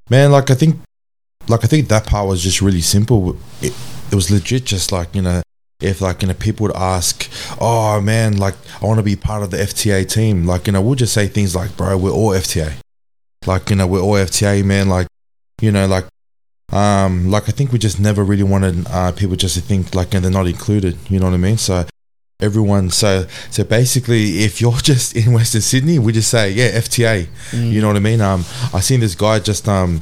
man 0.09 0.31
like 0.31 0.49
i 0.51 0.55
think 0.55 0.75
like 1.47 1.63
i 1.63 1.67
think 1.67 1.87
that 1.87 2.05
part 2.05 2.27
was 2.27 2.41
just 2.43 2.61
really 2.61 2.81
simple 2.81 3.37
it, 3.61 3.73
it 4.11 4.15
was 4.15 4.29
legit 4.29 4.65
just 4.65 4.91
like 4.91 5.13
you 5.15 5.21
know 5.21 5.41
if 5.81 6.01
like 6.01 6.21
you 6.21 6.27
know 6.29 6.33
people 6.33 6.65
would 6.65 6.75
ask, 6.75 7.29
oh 7.59 7.99
man, 7.99 8.37
like 8.37 8.55
I 8.81 8.85
want 8.85 8.97
to 8.97 9.03
be 9.03 9.17
part 9.17 9.43
of 9.43 9.51
the 9.51 9.57
FTA 9.57 10.07
team, 10.09 10.45
like 10.45 10.67
you 10.67 10.73
know 10.73 10.81
we'll 10.81 10.95
just 10.95 11.13
say 11.13 11.27
things 11.27 11.53
like, 11.53 11.75
bro, 11.75 11.97
we're 11.97 12.11
all 12.11 12.29
FTA, 12.31 12.75
like 13.45 13.69
you 13.69 13.75
know 13.75 13.85
we're 13.85 13.99
all 13.99 14.13
FTA, 14.13 14.63
man, 14.63 14.87
like 14.87 15.07
you 15.61 15.71
know 15.73 15.85
like 15.85 16.05
um 16.71 17.29
like 17.29 17.43
I 17.47 17.51
think 17.51 17.71
we 17.71 17.79
just 17.79 17.99
never 17.99 18.23
really 18.23 18.43
wanted 18.43 18.87
uh, 18.89 19.11
people 19.11 19.35
just 19.35 19.55
to 19.55 19.61
think 19.61 19.93
like 19.95 20.13
and 20.13 20.23
they're 20.23 20.31
not 20.31 20.47
included, 20.47 20.97
you 21.09 21.19
know 21.19 21.25
what 21.27 21.33
I 21.33 21.37
mean? 21.37 21.57
So 21.57 21.85
everyone 22.41 22.89
so 22.89 23.25
so 23.49 23.63
basically 23.63 24.39
if 24.43 24.59
you're 24.59 24.73
just 24.91 25.15
in 25.15 25.31
western 25.31 25.61
sydney 25.61 25.97
we 25.97 26.11
just 26.11 26.29
say 26.29 26.51
yeah 26.51 26.69
fta 26.79 27.25
Mm. 27.51 27.71
you 27.71 27.79
know 27.79 27.87
what 27.87 27.95
i 27.95 27.99
mean 27.99 28.19
um 28.19 28.43
i 28.73 28.81
seen 28.81 28.99
this 28.99 29.15
guy 29.15 29.39
just 29.39 29.69
um 29.69 30.01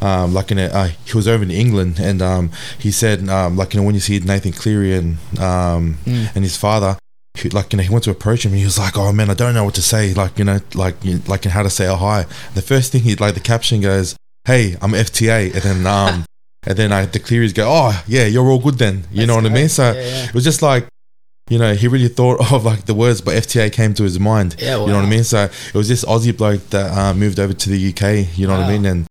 um 0.00 0.32
like 0.32 0.52
in 0.52 0.58
a, 0.60 0.66
uh, 0.66 0.88
he 1.04 1.16
was 1.16 1.26
over 1.26 1.42
in 1.42 1.50
england 1.50 1.98
and 1.98 2.22
um 2.22 2.52
he 2.78 2.92
said 2.92 3.28
um 3.28 3.56
like 3.56 3.74
you 3.74 3.80
know 3.80 3.84
when 3.86 3.96
you 3.96 4.00
see 4.00 4.20
nathan 4.20 4.52
cleary 4.52 4.94
and 4.94 5.16
um 5.40 5.98
Mm. 6.06 6.28
and 6.36 6.44
his 6.44 6.56
father 6.56 6.96
he, 7.36 7.48
like 7.48 7.72
you 7.72 7.76
know 7.78 7.82
he 7.82 7.90
went 7.90 8.04
to 8.04 8.12
approach 8.12 8.44
him 8.46 8.52
and 8.52 8.60
he 8.60 8.64
was 8.64 8.78
like 8.78 8.96
oh 8.96 9.12
man 9.12 9.28
i 9.28 9.34
don't 9.34 9.52
know 9.54 9.64
what 9.64 9.74
to 9.74 9.82
say 9.82 10.14
like 10.14 10.38
you 10.38 10.44
know 10.44 10.60
like 10.76 10.94
you, 11.04 11.18
like 11.26 11.42
how 11.44 11.64
to 11.64 11.70
say 11.70 11.88
oh 11.88 11.96
hi 11.96 12.24
the 12.54 12.62
first 12.62 12.92
thing 12.92 13.02
he 13.02 13.16
like 13.16 13.34
the 13.34 13.40
caption 13.40 13.80
goes 13.80 14.14
hey 14.46 14.76
i'm 14.82 14.92
fta 14.92 15.52
and 15.54 15.62
then 15.62 15.86
um 15.86 16.24
and 16.66 16.76
then 16.78 16.92
I, 16.92 17.04
the 17.06 17.18
clearys 17.20 17.52
go 17.52 17.66
oh 17.68 18.02
yeah 18.06 18.24
you're 18.26 18.46
all 18.48 18.58
good 18.58 18.78
then. 18.78 19.04
You 19.10 19.18
That's 19.18 19.28
know 19.28 19.34
what 19.36 19.46
i 19.46 19.48
mean? 19.50 19.68
So 19.68 19.92
Yeah, 19.92 20.00
yeah. 20.00 20.24
it 20.24 20.34
was 20.34 20.44
just 20.44 20.62
like 20.62 20.86
you 21.50 21.58
know 21.58 21.74
he 21.74 21.88
really 21.88 22.08
thought 22.08 22.40
of 22.52 22.64
like 22.64 22.86
the 22.86 22.94
words 22.94 23.20
but 23.20 23.34
fta 23.42 23.70
came 23.70 23.92
to 23.94 24.02
his 24.02 24.18
mind. 24.18 24.56
Yeah, 24.58 24.80
you 24.80 24.86
know 24.86 24.96
what 24.96 25.04
i 25.04 25.08
mean? 25.08 25.24
So 25.24 25.44
it 25.44 25.74
was 25.74 25.88
this 25.88 26.04
aussie 26.06 26.36
bloke 26.36 26.70
that 26.70 26.90
uh, 26.96 27.12
moved 27.14 27.38
over 27.38 27.52
to 27.52 27.68
the 27.68 27.90
uk 27.90 28.36
you 28.38 28.46
know 28.46 28.56
what 28.58 28.66
i 28.66 28.72
mean? 28.72 28.86
And 28.86 29.06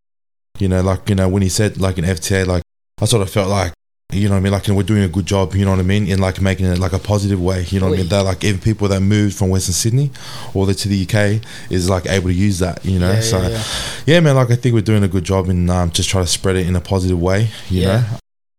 you 0.58 0.68
know 0.68 0.82
like 0.82 1.08
you 1.08 1.14
know 1.14 1.28
when 1.28 1.42
he 1.42 1.48
said 1.48 1.80
like 1.80 1.96
an 1.98 2.04
fta 2.04 2.46
like 2.46 2.62
i 3.00 3.04
sort 3.04 3.22
of 3.22 3.30
felt 3.30 3.48
like 3.48 3.72
you 4.12 4.28
know 4.28 4.34
what 4.34 4.38
I 4.38 4.40
mean? 4.40 4.52
Like, 4.52 4.68
know, 4.68 4.74
we're 4.74 4.82
doing 4.82 5.02
a 5.02 5.08
good 5.08 5.26
job, 5.26 5.54
you 5.54 5.64
know 5.64 5.70
what 5.72 5.80
I 5.80 5.84
mean? 5.84 6.06
In 6.06 6.18
like 6.20 6.40
making 6.40 6.66
it 6.66 6.78
like 6.78 6.92
a 6.92 6.98
positive 6.98 7.40
way, 7.42 7.64
you 7.68 7.80
know 7.80 7.88
what 7.88 7.94
I 7.98 8.02
mean? 8.02 8.08
That 8.08 8.22
like 8.22 8.44
even 8.44 8.60
people 8.60 8.86
that 8.88 9.00
moved 9.00 9.36
from 9.36 9.50
Western 9.50 9.72
Sydney 9.74 10.10
or 10.52 10.66
to 10.66 10.88
the 10.88 11.02
UK 11.02 11.44
is 11.70 11.88
like 11.90 12.06
able 12.06 12.28
to 12.28 12.34
use 12.34 12.58
that, 12.60 12.84
you 12.84 12.98
know? 12.98 13.12
Yeah, 13.12 13.20
so, 13.20 13.42
yeah, 13.42 13.48
yeah. 13.48 13.62
yeah, 14.06 14.20
man, 14.20 14.36
like 14.36 14.50
I 14.50 14.56
think 14.56 14.74
we're 14.74 14.82
doing 14.82 15.02
a 15.02 15.08
good 15.08 15.24
job 15.24 15.48
in 15.48 15.68
um, 15.70 15.90
just 15.90 16.08
trying 16.10 16.24
to 16.24 16.30
spread 16.30 16.56
it 16.56 16.66
in 16.68 16.76
a 16.76 16.80
positive 16.80 17.20
way, 17.20 17.48
you 17.68 17.82
Yeah. 17.82 17.86
know? 17.86 18.04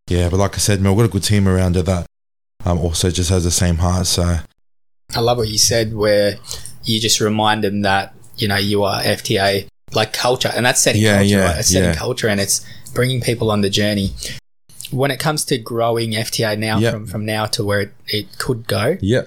Yeah, 0.08 0.30
but 0.30 0.38
like 0.38 0.54
I 0.56 0.60
said, 0.60 0.82
man, 0.82 0.92
we've 0.94 1.04
got 1.04 1.10
a 1.10 1.14
good 1.14 1.24
team 1.24 1.48
around 1.48 1.76
it 1.78 1.86
that 1.88 2.06
um, 2.64 2.78
also 2.80 3.10
just 3.10 3.30
has 3.30 3.44
the 3.44 3.52
same 3.52 3.78
heart. 3.78 4.06
So, 4.08 4.38
I 5.16 5.20
love 5.20 5.38
what 5.38 5.48
you 5.48 5.58
said, 5.58 5.96
where 5.96 6.36
you 6.84 7.00
just 7.00 7.20
remind 7.20 7.64
them 7.64 7.82
that 7.84 8.14
you 8.38 8.48
know 8.48 8.58
you 8.58 8.84
are 8.84 9.02
FTA, 9.02 9.68
like 9.94 10.14
culture, 10.14 10.52
and 10.56 10.66
that's 10.66 10.82
setting 10.82 11.02
Yeah, 11.02 11.18
culture, 11.18 11.36
yeah, 11.36 11.44
right? 11.46 11.60
It's 11.60 11.70
setting 11.70 11.90
yeah. 11.90 11.96
culture, 11.96 12.28
and 12.28 12.40
it's 12.40 12.64
bringing 12.94 13.20
people 13.22 13.50
on 13.50 13.62
the 13.62 13.70
journey. 13.70 14.14
When 14.96 15.12
it 15.12 15.20
comes 15.20 15.44
to 15.46 15.58
growing 15.58 16.12
FTA 16.12 16.58
now, 16.58 16.80
Yep. 16.80 16.94
from 16.94 17.08
from 17.08 17.26
now 17.26 17.46
to 17.48 17.64
where 17.64 17.82
it, 17.82 17.92
it 18.08 18.38
could 18.38 18.68
go, 18.68 18.98
yeah, 19.02 19.24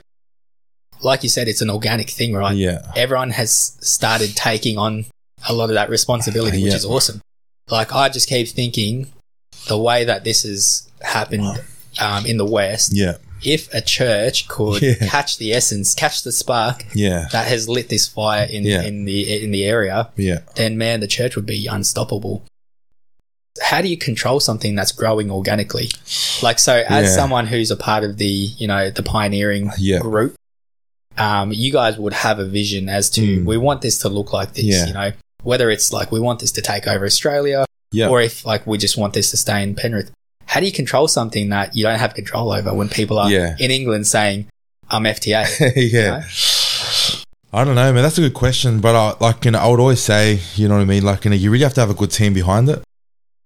like 1.02 1.22
you 1.22 1.28
said, 1.28 1.46
it's 1.48 1.60
an 1.62 1.70
organic 1.70 2.10
thing, 2.10 2.32
right? 2.34 2.56
yeah, 2.56 2.90
Everyone 2.96 3.30
has 3.30 3.76
started 3.80 4.34
taking 4.34 4.78
on 4.78 5.06
a 5.48 5.52
lot 5.52 5.70
of 5.70 5.74
that 5.74 5.90
responsibility, 5.90 6.62
which 6.62 6.72
Yeah. 6.72 6.76
is 6.76 6.84
awesome. 6.84 7.20
Like 7.70 7.92
I 7.94 8.08
just 8.08 8.28
keep 8.28 8.48
thinking, 8.48 9.12
the 9.68 9.78
way 9.78 10.04
that 10.04 10.24
this 10.24 10.42
has 10.42 10.88
happened 11.02 11.62
um, 12.00 12.26
in 12.26 12.36
the 12.38 12.44
West, 12.46 12.92
yeah, 12.94 13.16
if 13.44 13.72
a 13.74 13.80
church 13.80 14.48
could 14.48 14.82
Yeah. 14.82 14.94
catch 15.08 15.38
the 15.38 15.52
essence, 15.52 15.94
catch 15.94 16.22
the 16.22 16.32
spark 16.32 16.86
yeah, 16.94 17.28
that 17.32 17.46
has 17.46 17.68
lit 17.68 17.88
this 17.88 18.08
fire 18.08 18.44
in 18.50 18.64
Yeah. 18.64 18.82
in 18.82 19.04
the 19.04 19.44
in 19.44 19.50
the 19.50 19.64
area, 19.64 20.08
yeah, 20.16 20.40
then 20.56 20.78
man, 20.78 21.00
the 21.00 21.06
church 21.06 21.36
would 21.36 21.46
be 21.46 21.66
unstoppable. 21.66 22.42
How 23.62 23.80
do 23.82 23.88
you 23.88 23.96
control 23.96 24.40
something 24.40 24.74
that's 24.74 24.92
growing 24.92 25.30
organically? 25.30 25.90
Like 26.42 26.58
so, 26.58 26.84
as 26.88 27.06
Yeah. 27.06 27.14
someone 27.16 27.46
who's 27.46 27.70
a 27.70 27.76
part 27.76 28.04
of 28.04 28.16
the 28.18 28.26
you 28.26 28.66
know 28.66 28.90
the 28.90 29.02
pioneering 29.02 29.70
Yeah. 29.78 29.98
group, 30.00 30.34
um, 31.16 31.52
you 31.52 31.72
guys 31.72 31.98
would 31.98 32.12
have 32.12 32.38
a 32.38 32.44
vision 32.44 32.88
as 32.88 33.10
to 33.10 33.20
Mm. 33.40 33.44
we 33.44 33.56
want 33.56 33.82
this 33.82 33.98
to 33.98 34.08
look 34.08 34.32
like 34.32 34.54
this. 34.54 34.64
Yeah. 34.64 34.86
You 34.86 34.92
know, 34.92 35.12
whether 35.42 35.70
it's 35.70 35.92
like 35.92 36.10
we 36.12 36.20
want 36.20 36.40
this 36.40 36.52
to 36.52 36.62
take 36.62 36.86
over 36.86 37.04
Australia, 37.04 37.64
yeah. 37.92 38.08
or 38.08 38.20
if 38.20 38.44
like 38.44 38.66
we 38.66 38.78
just 38.78 38.96
want 38.96 39.14
this 39.14 39.30
to 39.30 39.36
stay 39.36 39.62
in 39.62 39.74
Penrith. 39.74 40.10
How 40.46 40.60
do 40.60 40.66
you 40.66 40.72
control 40.72 41.08
something 41.08 41.50
that 41.50 41.76
you 41.76 41.84
don't 41.84 41.98
have 41.98 42.14
control 42.14 42.52
over 42.52 42.72
when 42.72 42.88
people 42.88 43.18
are 43.18 43.30
in 43.30 43.70
England 43.70 44.06
saying, 44.06 44.46
"I'm 44.88 45.04
FTA"? 45.04 45.44
yeah. 45.92 46.24
I 47.52 47.64
don't 47.64 47.74
know, 47.74 47.92
man. 47.92 48.02
That's 48.02 48.18
a 48.18 48.20
good 48.22 48.34
question, 48.34 48.80
but 48.80 48.94
I, 48.94 49.14
like 49.20 49.44
you 49.44 49.50
know, 49.50 49.58
I 49.58 49.68
would 49.68 49.80
always 49.80 50.00
say, 50.02 50.40
you 50.54 50.68
know 50.68 50.74
what 50.76 50.82
I 50.82 50.84
mean. 50.86 51.02
Like 51.02 51.24
you 51.24 51.30
know, 51.30 51.36
you 51.36 51.50
really 51.50 51.64
have 51.64 51.74
to 51.74 51.80
have 51.80 51.90
a 51.90 51.94
good 51.94 52.10
team 52.10 52.32
behind 52.34 52.68
it. 52.68 52.82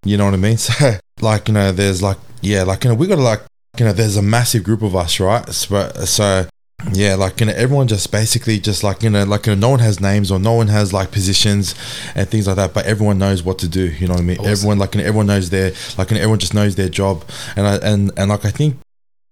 You 0.05 0.17
know 0.17 0.25
what 0.25 0.35
I 0.35 0.39
mean? 0.39 0.57
So, 0.63 0.99
like 1.21 1.49
you 1.49 1.55
know, 1.55 1.73
there's 1.73 2.03
like 2.03 2.19
yeah, 2.41 2.65
like 2.65 2.85
you 2.85 2.91
know, 2.91 2.97
we 2.97 3.07
got 3.07 3.17
to 3.17 3.23
like 3.23 3.43
you 3.79 3.87
know, 3.87 3.93
there's 3.93 4.17
a 4.17 4.23
massive 4.23 4.65
group 4.65 4.83
of 4.83 4.95
us, 4.95 5.19
right? 5.21 5.49
So, 5.49 5.89
so 6.05 6.47
yeah, 6.93 7.15
like 7.15 7.41
you 7.41 7.47
know, 7.47 7.53
everyone 7.53 7.87
just 7.87 8.11
basically 8.11 8.59
just 8.59 8.83
like 8.83 9.03
you 9.03 9.11
know, 9.11 9.25
like 9.25 9.47
you 9.47 9.55
know, 9.55 9.61
no 9.61 9.71
one 9.71 9.79
has 9.79 10.01
names 10.01 10.31
or 10.31 10.39
no 10.39 10.55
one 10.55 10.69
has 10.69 10.93
like 10.93 11.13
positions 11.13 11.75
and 12.15 12.29
things 12.29 12.47
like 12.47 12.57
that, 12.57 12.75
but 12.75 12.87
everyone 12.87 13.19
knows 13.19 13.43
what 13.43 13.59
to 13.61 13.69
do. 13.69 13.85
You 13.85 14.09
know 14.09 14.15
what 14.15 14.21
I 14.21 14.25
mean? 14.25 14.39
Awesome. 14.39 14.53
Everyone 14.53 14.79
like 14.79 14.95
you 14.95 15.01
know, 15.01 15.07
everyone 15.07 15.27
knows 15.27 15.51
their 15.51 15.73
like 15.97 16.11
you 16.11 16.17
know, 16.17 16.23
everyone 16.23 16.41
just 16.41 16.55
knows 16.55 16.75
their 16.75 16.89
job, 16.89 17.25
and 17.57 17.67
I 17.67 17.77
and 17.77 18.11
and 18.17 18.31
like 18.31 18.45
I 18.45 18.51
think 18.51 18.77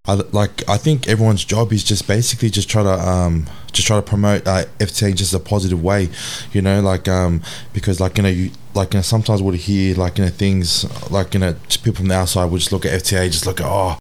I, 0.07 0.13
like 0.13 0.67
I 0.67 0.77
think 0.77 1.07
everyone's 1.07 1.45
job 1.45 1.71
is 1.71 1.83
just 1.83 2.07
basically 2.07 2.49
just 2.49 2.67
try 2.67 2.81
to 2.81 2.89
um 2.89 3.47
just 3.71 3.87
try 3.87 3.97
to 3.97 4.01
promote 4.01 4.47
uh, 4.47 4.65
FTA 4.79 5.11
in 5.11 5.15
just 5.15 5.33
a 5.33 5.39
positive 5.39 5.83
way, 5.83 6.09
you 6.51 6.61
know, 6.61 6.81
like 6.81 7.07
um 7.07 7.41
because 7.71 7.99
like 7.99 8.17
you 8.17 8.23
know 8.23 8.29
you 8.29 8.51
like 8.73 8.93
you 8.93 8.97
know 8.97 9.03
sometimes 9.03 9.43
we'll 9.43 9.53
hear 9.53 9.95
like 9.95 10.17
you 10.17 10.25
know 10.25 10.31
things 10.31 10.85
like 11.11 11.35
you 11.35 11.39
know 11.39 11.55
people 11.83 11.93
from 11.93 12.07
the 12.07 12.15
outside 12.15 12.45
would 12.45 12.59
just 12.59 12.71
look 12.71 12.85
at 12.85 12.99
FTA 12.99 13.29
just 13.29 13.45
look 13.45 13.61
at 13.61 13.67
oh 13.67 13.97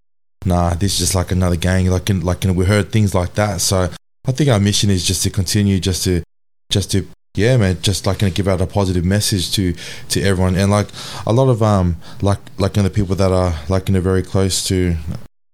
nah 0.46 0.72
this 0.72 0.94
is 0.94 0.98
just 1.00 1.14
like 1.14 1.32
another 1.32 1.56
gang 1.56 1.90
like 1.90 2.08
in, 2.08 2.20
like 2.22 2.44
you 2.44 2.48
know 2.48 2.54
we 2.54 2.64
heard 2.64 2.90
things 2.90 3.14
like 3.14 3.34
that. 3.34 3.60
So 3.60 3.90
I 4.26 4.32
think 4.32 4.48
our 4.48 4.60
mission 4.60 4.88
is 4.88 5.06
just 5.06 5.22
to 5.24 5.30
continue 5.30 5.78
just 5.80 6.04
to 6.04 6.22
just 6.70 6.90
to 6.92 7.06
yeah 7.34 7.58
man 7.58 7.76
just 7.82 8.06
like 8.06 8.20
gonna 8.20 8.30
give 8.30 8.48
out 8.48 8.62
a 8.62 8.66
positive 8.66 9.04
message 9.04 9.52
to 9.52 9.74
to 10.08 10.22
everyone. 10.22 10.56
And 10.56 10.70
like 10.70 10.88
a 11.26 11.32
lot 11.34 11.50
of 11.50 11.62
um 11.62 11.96
like 12.22 12.38
like 12.56 12.76
you 12.76 12.82
know 12.82 12.88
the 12.88 12.94
people 12.94 13.16
that 13.16 13.30
are 13.30 13.54
like 13.68 13.88
you 13.88 13.92
know 13.92 14.00
very 14.00 14.22
close 14.22 14.66
to 14.68 14.96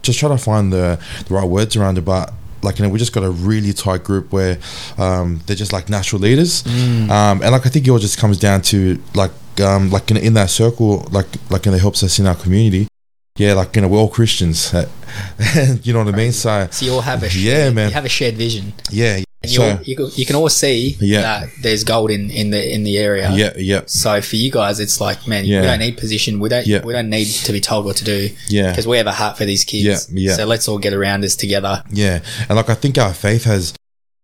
just 0.06 0.18
try 0.18 0.28
to 0.28 0.38
find 0.38 0.72
the, 0.72 0.98
the 1.28 1.34
right 1.34 1.48
words 1.48 1.76
around 1.76 1.98
it. 1.98 2.04
But 2.04 2.32
like 2.62 2.78
you 2.78 2.84
know, 2.84 2.90
we 2.90 2.98
just 2.98 3.12
got 3.12 3.22
a 3.22 3.30
really 3.30 3.72
tight 3.72 4.02
group 4.02 4.32
where 4.32 4.58
um, 4.98 5.40
they're 5.46 5.54
just 5.56 5.72
like 5.72 5.88
natural 5.88 6.20
leaders, 6.20 6.62
Mm. 6.64 7.10
um, 7.10 7.42
and 7.42 7.50
like 7.52 7.66
I 7.66 7.68
think 7.68 7.86
it 7.86 7.90
all 7.90 7.98
just 7.98 8.18
comes 8.18 8.38
down 8.38 8.62
to 8.72 9.00
like 9.14 9.32
um, 9.60 9.90
like 9.90 10.10
in, 10.10 10.16
in 10.16 10.34
that 10.34 10.50
circle, 10.50 11.06
like 11.10 11.26
like 11.50 11.66
know, 11.66 11.76
it 11.76 11.80
helps 11.80 12.02
us 12.02 12.18
in 12.18 12.26
our 12.26 12.34
community. 12.34 12.88
Yeah, 13.38 13.52
like 13.52 13.76
you 13.76 13.82
know, 13.82 13.88
we're 13.88 13.98
all 13.98 14.08
Christians, 14.08 14.72
you 15.84 15.92
know 15.92 16.02
what 16.04 16.14
I 16.14 16.16
mean. 16.16 16.32
So 16.32 16.68
So 16.70 16.86
you 16.86 16.92
all 16.94 17.02
have 17.02 17.22
a 17.22 17.28
shared, 17.28 17.44
Yeah, 17.44 17.70
man. 17.70 17.88
You 17.90 17.94
have 17.94 18.06
a 18.06 18.08
shared 18.08 18.34
vision, 18.36 18.72
yeah, 18.90 19.16
and 19.16 19.25
so 19.46 19.80
you, 19.84 19.96
can- 19.96 20.10
you 20.14 20.26
can 20.26 20.36
all 20.36 20.48
see 20.48 20.96
Yeah. 21.00 21.20
that 21.22 21.48
there's 21.62 21.84
gold 21.84 22.10
in, 22.10 22.30
in 22.30 22.50
the 22.50 22.74
in 22.74 22.84
the 22.84 22.98
area. 22.98 23.30
yeah, 23.32 23.52
yeah, 23.56 23.82
So 23.86 24.20
for 24.20 24.36
you 24.36 24.50
guys, 24.50 24.80
it's 24.80 25.00
like, 25.00 25.26
man, 25.26 25.44
we 25.44 25.50
don't 25.50 25.78
need 25.78 25.96
position. 25.98 26.38
We 26.40 26.48
don't 26.48 26.66
Yeah. 26.66 26.82
we 26.84 26.92
don't 26.92 27.10
need 27.10 27.26
to 27.26 27.52
be 27.52 27.60
told 27.60 27.84
what 27.84 27.96
to 27.96 28.04
do 28.04 28.30
yeah. 28.48 28.70
because 28.70 28.86
we 28.86 28.96
have 28.98 29.06
a 29.06 29.12
heart 29.12 29.36
for 29.38 29.44
these 29.44 29.64
kids. 29.64 30.08
Yeah, 30.12 30.30
yeah. 30.30 30.36
So 30.36 30.44
let's 30.46 30.68
all 30.68 30.78
get 30.78 30.92
around 30.92 31.20
this 31.22 31.36
together. 31.36 31.82
Yeah, 31.90 32.20
and 32.48 32.56
like 32.56 32.68
I 32.70 32.74
think 32.74 32.98
our 32.98 33.14
faith 33.14 33.44
has 33.44 33.74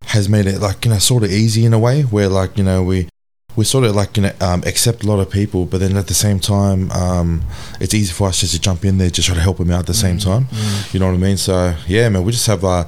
has 0.07 0.29
made 0.29 0.47
it 0.47 0.61
like 0.61 0.85
you 0.85 0.91
know 0.91 0.99
sort 0.99 1.23
of 1.23 1.31
easy 1.31 1.65
in 1.65 1.73
a 1.73 1.79
way 1.79 2.03
where 2.03 2.29
like 2.29 2.59
you 2.59 2.65
know 2.65 2.83
we 2.83 3.09
we 3.57 3.65
sort 3.65 3.85
of 3.85 3.95
like 3.95 4.17
you 4.17 4.23
know 4.25 4.33
um, 4.41 4.63
accept 4.67 5.05
a 5.05 5.07
lot 5.07 5.21
of 5.21 5.31
people, 5.31 5.67
but 5.67 5.79
then 5.81 5.97
at 5.97 6.07
the 6.07 6.15
same 6.15 6.39
time 6.41 6.91
um, 6.93 7.43
it's 7.81 7.95
easy 7.95 8.13
for 8.13 8.29
us 8.29 8.41
just 8.41 8.55
to 8.55 8.61
jump 8.61 8.85
in 8.85 8.99
there, 8.99 9.11
just 9.11 9.27
try 9.29 9.35
to 9.35 9.41
help 9.43 9.59
them 9.59 9.71
out 9.71 9.81
at 9.81 9.87
the 9.87 9.95
same 9.95 10.19
time. 10.19 10.47
You 10.93 11.01
know 11.01 11.07
what 11.07 11.15
I 11.15 11.19
mean? 11.19 11.37
So 11.37 11.75
yeah, 11.87 12.09
man, 12.09 12.25
we 12.25 12.33
just 12.33 12.47
have 12.47 12.65
uh, 12.65 12.85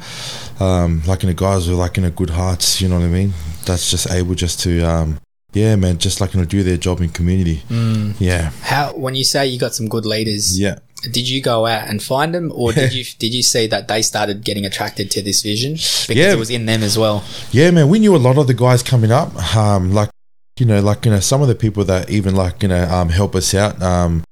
um, 0.60 1.02
like 1.06 1.22
you 1.22 1.28
know 1.28 1.34
guys 1.34 1.68
with 1.68 1.78
like 1.78 1.96
you 1.96 2.02
know 2.02 2.10
good 2.10 2.30
hearts. 2.30 2.80
You 2.80 2.88
know 2.88 2.96
what 2.98 3.04
I 3.04 3.08
mean? 3.08 3.32
That's 3.66 3.90
just 3.90 4.10
able 4.10 4.34
just 4.34 4.60
to 4.60 4.82
um, 4.82 5.18
yeah, 5.52 5.76
man, 5.76 5.98
just 5.98 6.20
like 6.20 6.34
you 6.34 6.40
know 6.40 6.46
do 6.46 6.62
their 6.62 6.76
job 6.76 7.00
in 7.00 7.08
community. 7.10 7.62
Mm. 7.68 8.14
Yeah, 8.18 8.50
How 8.62 8.92
when 8.94 9.14
you 9.14 9.24
say 9.24 9.46
you 9.46 9.58
got 9.58 9.74
some 9.74 9.88
good 9.88 10.04
leaders, 10.06 10.58
yeah. 10.58 10.78
did 11.12 11.28
you 11.28 11.40
go 11.42 11.66
out 11.66 11.88
and 11.88 12.02
find 12.02 12.34
them, 12.34 12.50
or 12.54 12.72
did 12.72 12.92
you 12.98 13.04
did 13.18 13.32
you 13.34 13.42
see 13.42 13.66
that 13.68 13.86
they 13.88 14.02
started 14.02 14.44
getting 14.44 14.64
attracted 14.66 15.10
to 15.12 15.22
this 15.22 15.42
vision 15.42 15.72
because 15.74 16.08
Yeah. 16.16 16.32
it 16.32 16.38
was 16.38 16.50
in 16.50 16.66
them 16.66 16.82
as 16.82 16.98
well? 16.98 17.22
Yeah, 17.52 17.70
man, 17.70 17.88
we 17.88 17.98
knew 17.98 18.16
a 18.16 18.18
lot 18.18 18.36
of 18.38 18.46
the 18.46 18.54
guys 18.54 18.82
coming 18.82 19.12
up. 19.12 19.30
Um, 19.56 19.92
like, 19.92 20.10
you 20.58 20.66
know, 20.66 20.80
like 20.80 21.04
you 21.04 21.10
know, 21.10 21.20
some 21.20 21.42
of 21.42 21.48
the 21.48 21.54
people 21.54 21.84
that 21.84 22.10
even 22.10 22.34
like 22.34 22.62
you 22.62 22.68
know 22.68 22.84
um, 22.84 23.08
help 23.08 23.34
us 23.34 23.54
out. 23.54 23.80
Um, 23.82 24.24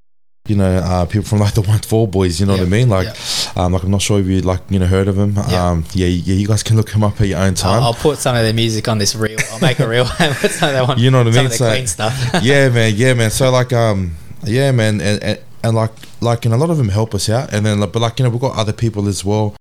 you 0.48 0.56
know, 0.56 0.78
uh, 0.78 1.06
people 1.06 1.22
from 1.22 1.38
like 1.38 1.54
the 1.54 1.62
One 1.62 1.78
Four 1.78 2.08
Boys. 2.08 2.40
You 2.40 2.46
know 2.46 2.54
what 2.54 2.62
I 2.62 2.64
mean? 2.64 2.88
Like, 2.88 3.06
yeah. 3.06 3.64
um, 3.64 3.72
like 3.72 3.84
I'm 3.84 3.92
not 3.92 4.02
sure 4.02 4.18
if 4.18 4.26
you 4.26 4.40
like 4.40 4.60
you 4.70 4.78
know 4.80 4.86
heard 4.86 5.06
of 5.06 5.14
them. 5.16 5.34
Yeah. 5.36 5.68
Um, 5.70 5.84
yeah, 5.94 6.08
yeah, 6.08 6.34
you 6.34 6.48
guys 6.48 6.62
can 6.64 6.76
look 6.76 6.90
them 6.90 7.04
up 7.04 7.20
at 7.20 7.28
your 7.28 7.38
own 7.38 7.54
time. 7.54 7.80
I'll, 7.80 7.88
I'll 7.88 7.94
put 7.94 8.18
some 8.18 8.34
of 8.34 8.42
their 8.42 8.52
music 8.52 8.88
on 8.88 8.98
this 8.98 9.14
reel. 9.14 9.38
I'll 9.52 9.60
make 9.60 9.78
a 9.78 9.86
reel 9.88 10.06
and 10.18 10.34
put 10.36 10.50
some 10.50 10.70
of 10.70 10.74
that 10.74 10.88
one. 10.88 10.98
You 10.98 11.10
know 11.12 11.18
what 11.18 11.28
I 11.28 11.30
mean? 11.30 11.44
of 11.46 11.52
the 11.52 11.58
So- 11.58 11.70
clean 11.70 11.86
stuff. 11.86 12.18
yeah, 12.42 12.68
man. 12.70 12.92
Yeah, 12.96 13.14
man. 13.14 13.30
So 13.30 13.50
like, 13.52 13.72
um, 13.72 14.16
yeah, 14.44 14.72
man, 14.72 15.00
and, 15.00 15.22
and 15.22 15.40
and 15.62 15.76
like 15.76 15.92
like, 16.20 16.44
and 16.44 16.52
a 16.52 16.56
lot 16.56 16.70
of 16.70 16.76
them 16.76 16.88
help 16.88 17.14
us 17.14 17.28
out, 17.28 17.52
and 17.52 17.64
then 17.64 17.78
like, 17.78 17.92
but 17.92 18.00
like 18.02 18.18
you 18.18 18.24
know, 18.24 18.30
we've 18.30 18.40
got 18.40 18.56
other 18.56 18.72
people 18.72 19.06
as 19.08 19.24
well. 19.24 19.54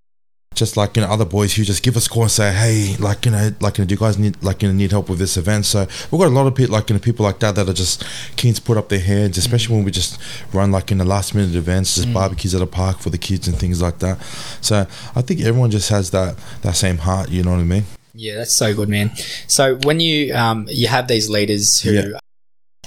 Just 0.61 0.77
like 0.77 0.95
you 0.95 1.01
know 1.01 1.09
other 1.09 1.25
boys 1.25 1.55
who 1.55 1.63
just 1.63 1.81
give 1.81 1.97
us 1.97 2.05
a 2.05 2.09
call 2.09 2.21
and 2.23 2.31
say, 2.31 2.53
hey, 2.53 2.95
like 2.99 3.25
you 3.25 3.31
know, 3.31 3.49
like 3.59 3.77
you 3.77 3.83
know, 3.83 3.87
do 3.89 3.95
you 3.95 3.99
guys 3.99 4.17
need 4.19 4.35
like 4.43 4.61
you 4.61 4.67
know, 4.69 4.75
need 4.75 4.91
help 4.91 5.09
with 5.09 5.17
this 5.17 5.35
event? 5.35 5.65
So 5.65 5.79
we've 6.09 6.19
got 6.21 6.27
a 6.27 6.37
lot 6.39 6.45
of 6.45 6.53
people 6.53 6.73
like 6.73 6.87
you 6.89 6.93
know 6.95 6.99
people 6.99 7.23
like 7.25 7.39
that 7.39 7.55
that 7.55 7.67
are 7.67 7.73
just 7.73 8.05
keen 8.35 8.53
to 8.53 8.61
put 8.61 8.77
up 8.77 8.89
their 8.89 8.99
hands, 8.99 9.37
especially 9.39 9.75
when 9.75 9.83
we 9.83 9.91
just 9.91 10.19
run 10.53 10.71
like 10.71 10.91
in 10.91 10.99
the 10.99 11.05
last 11.15 11.33
minute 11.33 11.55
events, 11.55 11.95
just 11.95 12.13
barbecues 12.13 12.53
at 12.53 12.61
a 12.61 12.67
park 12.67 12.99
for 12.99 13.09
the 13.09 13.17
kids 13.17 13.47
and 13.47 13.57
things 13.57 13.81
like 13.81 13.97
that. 13.99 14.21
So 14.61 14.85
I 15.15 15.21
think 15.23 15.41
everyone 15.41 15.71
just 15.71 15.89
has 15.89 16.11
that 16.11 16.37
that 16.61 16.75
same 16.75 16.97
heart. 16.99 17.29
You 17.29 17.41
know 17.43 17.51
what 17.51 17.59
I 17.59 17.63
mean? 17.63 17.85
Yeah, 18.13 18.35
that's 18.35 18.53
so 18.53 18.73
good, 18.75 18.87
man. 18.89 19.11
So 19.47 19.77
when 19.83 19.99
you 19.99 20.35
um 20.35 20.67
you 20.69 20.87
have 20.89 21.07
these 21.07 21.27
leaders 21.29 21.81
who 21.81 21.91
Yeah. 21.93 22.19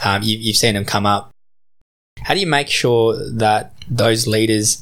um 0.04 0.22
you, 0.22 0.38
you've 0.38 0.56
seen 0.56 0.74
them 0.74 0.84
come 0.84 1.06
up, 1.06 1.32
how 2.22 2.34
do 2.34 2.40
you 2.40 2.46
make 2.46 2.68
sure 2.68 3.18
that 3.32 3.72
those 3.90 4.28
leaders 4.28 4.80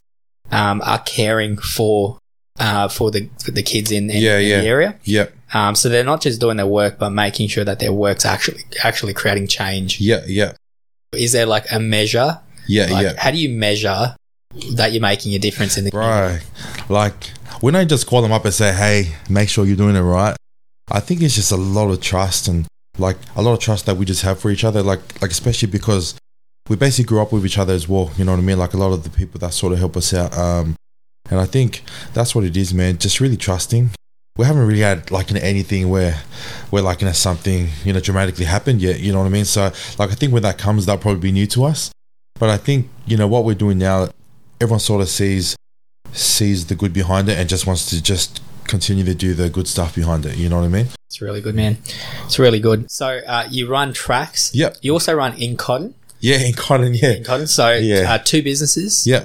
um 0.50 0.82
are 0.84 0.98
caring 0.98 1.56
for 1.56 2.18
uh 2.58 2.88
for 2.88 3.10
the 3.10 3.28
for 3.44 3.50
the 3.50 3.62
kids 3.62 3.90
in, 3.90 4.10
in, 4.10 4.22
Yeah, 4.22 4.38
in 4.38 4.46
yeah. 4.48 4.60
the 4.60 4.66
area? 4.66 4.98
Yeah, 5.04 5.26
Um, 5.54 5.74
so 5.74 5.88
they're 5.88 6.04
not 6.04 6.20
just 6.20 6.40
doing 6.40 6.56
their 6.58 6.66
work, 6.66 6.98
but 6.98 7.10
making 7.10 7.48
sure 7.48 7.64
that 7.64 7.78
their 7.80 7.92
work's 7.92 8.24
actually 8.24 8.62
actually 8.84 9.14
creating 9.14 9.46
change. 9.48 10.00
yeah, 10.00 10.20
yeah, 10.26 10.52
Is 11.14 11.32
there 11.32 11.46
like 11.46 11.66
a 11.72 11.78
measure? 11.80 12.40
yeah, 12.68 12.86
Like, 12.86 13.02
yeah. 13.04 13.12
How 13.18 13.30
do 13.30 13.38
you 13.38 13.48
measure 13.48 14.14
that 14.74 14.92
you're 14.92 15.00
making 15.00 15.34
a 15.34 15.38
difference 15.38 15.78
in 15.78 15.84
the 15.84 15.90
community? 15.90 16.36
Right. 16.36 16.90
Like 16.90 17.24
when 17.60 17.74
I 17.74 17.84
just 17.84 18.06
call 18.06 18.22
them 18.22 18.32
up 18.32 18.44
and 18.44 18.52
say, 18.54 18.72
"Hey, 18.72 19.14
make 19.30 19.48
sure 19.48 19.64
you're 19.64 19.76
doing 19.76 19.96
it 19.96 20.00
right," 20.02 20.36
I 20.90 21.00
think 21.00 21.22
it's 21.22 21.34
just 21.34 21.52
a 21.52 21.56
lot 21.56 21.90
of 21.90 22.00
trust 22.00 22.48
and 22.48 22.66
like 22.98 23.16
a 23.34 23.40
lot 23.42 23.54
of 23.54 23.60
trust 23.60 23.86
that 23.86 23.96
we 23.96 24.04
just 24.04 24.22
have 24.22 24.38
for 24.40 24.50
each 24.50 24.64
other. 24.64 24.82
Like 24.82 25.00
like 25.22 25.30
especially 25.30 25.70
because 25.70 26.14
we 26.68 26.76
basically 26.76 27.08
grew 27.08 27.22
up 27.22 27.32
with 27.32 27.44
each 27.46 27.56
other 27.58 27.72
as 27.72 27.88
well. 27.88 28.10
You 28.18 28.24
know 28.24 28.32
what 28.32 28.38
I 28.38 28.42
mean? 28.42 28.58
Like 28.58 28.74
a 28.74 28.76
lot 28.76 28.92
of 28.92 29.04
the 29.04 29.10
people 29.10 29.40
that 29.40 29.54
sort 29.54 29.72
of 29.72 29.78
help 29.78 29.96
us 29.96 30.12
out. 30.12 30.36
Um, 30.36 30.76
and 31.32 31.40
I 31.40 31.46
think 31.46 31.82
that's 32.14 32.34
what 32.34 32.44
it 32.44 32.56
is, 32.56 32.72
man. 32.74 32.98
Just 32.98 33.20
really 33.20 33.36
trusting. 33.36 33.90
We 34.36 34.44
haven't 34.46 34.66
really 34.66 34.80
had 34.80 35.10
like 35.10 35.30
in 35.30 35.36
anything 35.38 35.88
where 35.90 36.22
where 36.70 36.82
like 36.82 37.00
you 37.00 37.06
know 37.06 37.12
something 37.12 37.68
you 37.84 37.92
know 37.92 38.00
dramatically 38.00 38.44
happened 38.44 38.80
yet. 38.80 39.00
You 39.00 39.12
know 39.12 39.18
what 39.18 39.26
I 39.26 39.30
mean? 39.30 39.44
So 39.44 39.72
like 39.98 40.10
I 40.10 40.14
think 40.14 40.32
when 40.32 40.42
that 40.42 40.58
comes, 40.58 40.86
that'll 40.86 41.00
probably 41.02 41.20
be 41.20 41.32
new 41.32 41.46
to 41.48 41.64
us. 41.64 41.90
But 42.38 42.48
I 42.50 42.56
think 42.56 42.88
you 43.06 43.16
know 43.16 43.26
what 43.28 43.44
we're 43.44 43.54
doing 43.54 43.78
now. 43.78 44.08
Everyone 44.60 44.80
sort 44.80 45.00
of 45.02 45.08
sees 45.08 45.56
sees 46.12 46.66
the 46.66 46.74
good 46.74 46.92
behind 46.92 47.28
it 47.28 47.38
and 47.38 47.48
just 47.48 47.66
wants 47.66 47.86
to 47.90 48.02
just 48.02 48.40
continue 48.64 49.04
to 49.04 49.14
do 49.14 49.34
the 49.34 49.50
good 49.50 49.66
stuff 49.68 49.94
behind 49.94 50.24
it. 50.26 50.36
You 50.36 50.48
know 50.48 50.58
what 50.60 50.64
I 50.64 50.68
mean? 50.68 50.86
It's 51.08 51.20
really 51.20 51.40
good, 51.40 51.54
man. 51.54 51.78
It's 52.24 52.38
really 52.38 52.60
good. 52.60 52.90
So 52.90 53.20
uh, 53.26 53.46
you 53.50 53.68
run 53.68 53.92
TRXX. 53.92 54.52
Yep. 54.54 54.76
You 54.82 54.92
also 54.92 55.14
run 55.14 55.34
in 55.36 55.56
cotton. 55.56 55.94
Yeah, 56.20 56.38
in 56.38 56.52
cotton. 56.54 56.94
Yeah. 56.94 57.12
In 57.12 57.24
cotton. 57.24 57.46
So 57.48 57.72
Yeah. 57.72 58.12
uh, 58.14 58.18
two 58.18 58.42
businesses. 58.42 59.06
Yeah. 59.06 59.24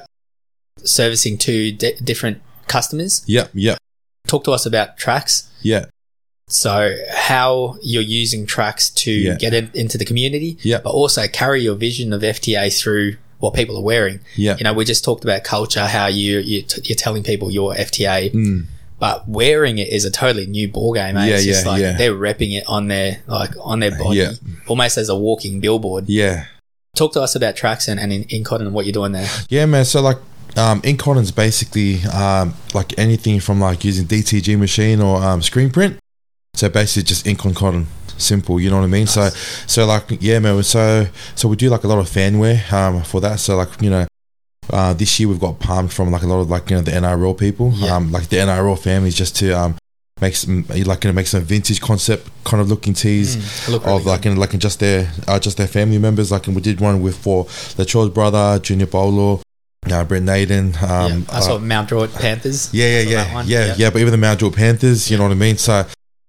Servicing 0.87 1.37
two 1.37 1.71
di- 1.71 1.95
different 2.03 2.41
customers. 2.67 3.23
Yeah. 3.27 3.47
Yeah. 3.53 3.77
Talk 4.27 4.43
to 4.45 4.51
us 4.51 4.65
about 4.65 4.97
TRXX. 4.97 5.47
Yeah. 5.61 5.85
So 6.49 6.95
how 7.11 7.75
you're 7.81 8.01
using 8.01 8.45
TRXX 8.45 8.93
to 8.95 9.11
Yeah. 9.11 9.35
get 9.35 9.53
it 9.53 9.75
into 9.75 9.97
the 9.97 10.05
community, 10.05 10.57
Yeah. 10.63 10.79
but 10.83 10.91
also 10.91 11.27
carry 11.27 11.61
your 11.61 11.75
vision 11.75 12.13
of 12.13 12.21
FTA 12.23 12.69
through 12.69 13.17
what 13.39 13.53
people 13.53 13.77
are 13.77 13.83
wearing. 13.83 14.21
Yeah. 14.35 14.55
You 14.57 14.63
know, 14.63 14.73
we 14.73 14.85
just 14.85 15.03
talked 15.03 15.23
about 15.23 15.43
culture, 15.43 15.85
how 15.85 16.07
you, 16.07 16.39
you 16.39 16.61
t- 16.63 16.81
you're 16.85 16.95
telling 16.95 17.23
people 17.23 17.51
you're 17.51 17.73
FTA, 17.75 18.31
Mm. 18.33 18.65
but 18.97 19.27
wearing 19.27 19.77
it 19.77 19.89
is 19.89 20.05
a 20.05 20.09
totally 20.09 20.45
new 20.47 20.67
ball 20.69 20.93
game. 20.93 21.17
Eh? 21.17 21.27
Yeah, 21.27 21.35
it's 21.35 21.43
just 21.45 21.65
yeah, 21.65 21.71
like 21.71 21.81
yeah. 21.81 21.97
they're 21.97 22.13
repping 22.15 22.57
it 22.57 22.63
on 22.67 22.87
their 22.87 23.19
like 23.27 23.51
on 23.61 23.79
their 23.81 23.91
body, 23.91 24.19
Yeah. 24.19 24.31
almost 24.67 24.97
as 24.97 25.09
a 25.09 25.15
walking 25.15 25.59
billboard. 25.59 26.05
Yeah. 26.07 26.45
Talk 26.95 27.13
to 27.13 27.21
us 27.21 27.35
about 27.35 27.55
TRXX 27.57 27.89
and, 27.89 27.99
and 27.99 28.11
in, 28.11 28.23
in 28.23 28.43
cotton 28.43 28.65
and 28.67 28.73
what 28.73 28.85
you're 28.85 28.93
doing 28.93 29.11
there. 29.11 29.29
Yeah, 29.49 29.65
man. 29.67 29.85
So 29.85 30.01
like, 30.01 30.17
um, 30.57 30.81
ink 30.83 31.05
is 31.07 31.31
basically 31.31 32.01
um, 32.05 32.53
like 32.73 32.97
anything 32.97 33.39
from 33.39 33.59
like 33.59 33.83
using 33.83 34.05
DTG 34.05 34.57
machine 34.57 35.01
or 35.01 35.21
um, 35.23 35.41
screen 35.41 35.69
print. 35.69 35.97
So 36.55 36.69
basically, 36.69 37.03
just 37.03 37.27
ink 37.27 37.45
on 37.45 37.53
cotton. 37.53 37.87
Simple, 38.17 38.59
you 38.59 38.71
know 38.71 38.77
what 38.77 38.83
I 38.83 38.87
mean. 38.87 39.05
So, 39.05 39.29
so 39.67 39.85
like, 39.85 40.05
yeah, 40.21 40.39
man. 40.39 40.63
So, 40.63 41.05
so 41.35 41.47
we 41.47 41.55
do 41.55 41.69
like 41.69 41.83
a 41.83 41.87
lot 41.87 41.99
of 41.99 42.07
fanware 42.09 42.71
um, 42.73 43.03
for 43.03 43.21
that. 43.21 43.39
So 43.39 43.55
like, 43.55 43.79
you 43.79 43.91
know, 43.91 44.07
uh, 44.71 44.93
this 44.93 45.19
year 45.19 45.29
we've 45.29 45.39
got 45.39 45.59
palmed 45.59 45.93
from 45.93 46.09
like 46.09 46.23
a 46.23 46.27
lot 46.27 46.39
of 46.39 46.49
like 46.49 46.69
you 46.71 46.77
know 46.77 46.81
the 46.81 46.91
NRL 46.91 47.37
people, 47.37 47.71
Yeah. 47.75 47.95
um, 47.95 48.11
like 48.11 48.29
the 48.29 48.37
NRL 48.37 48.77
families, 48.79 49.13
just 49.13 49.35
to 49.37 49.51
um, 49.51 49.75
make 50.19 50.35
some 50.35 50.65
like 50.67 51.03
you 51.03 51.09
know 51.11 51.13
make 51.13 51.27
some 51.27 51.43
vintage 51.43 51.79
concept 51.79 52.27
kind 52.43 52.59
of 52.59 52.67
looking 52.69 52.95
tees 52.95 53.35
Mm, 53.37 53.69
look 53.73 53.85
really 53.85 53.97
of 53.97 54.05
like 54.07 54.25
in 54.25 54.35
like 54.37 54.55
in 54.55 54.59
just 54.59 54.79
their 54.79 55.11
uh, 55.27 55.37
just 55.39 55.57
their 55.57 55.67
family 55.67 55.99
members. 55.99 56.31
Like 56.31 56.47
and 56.47 56.55
we 56.55 56.61
did 56.63 56.81
one 56.81 57.01
with 57.03 57.17
for 57.17 57.43
the 57.75 57.83
Latrobe's 57.83 58.13
brother, 58.15 58.57
Junior 58.59 58.87
Paulo, 58.87 59.41
uh, 59.91 60.03
Brent 60.03 60.25
Naden. 60.25 60.75
Um, 60.81 60.81
yeah, 60.81 61.19
I 61.31 61.39
saw 61.39 61.55
uh, 61.55 61.59
Mount 61.59 61.89
Druitt 61.89 62.13
Panthers. 62.13 62.73
yeah, 62.73 63.01
yeah, 63.01 63.23
that 63.23 63.45
yeah, 63.47 63.65
yeah, 63.67 63.75
yeah. 63.77 63.89
But 63.89 63.99
even 63.99 64.11
the 64.11 64.17
Mount 64.17 64.39
Druitt 64.39 64.55
Panthers, 64.55 65.09
you 65.11 65.17
know 65.17 65.23
what 65.23 65.31
I 65.31 65.35
mean. 65.35 65.57
So 65.57 65.85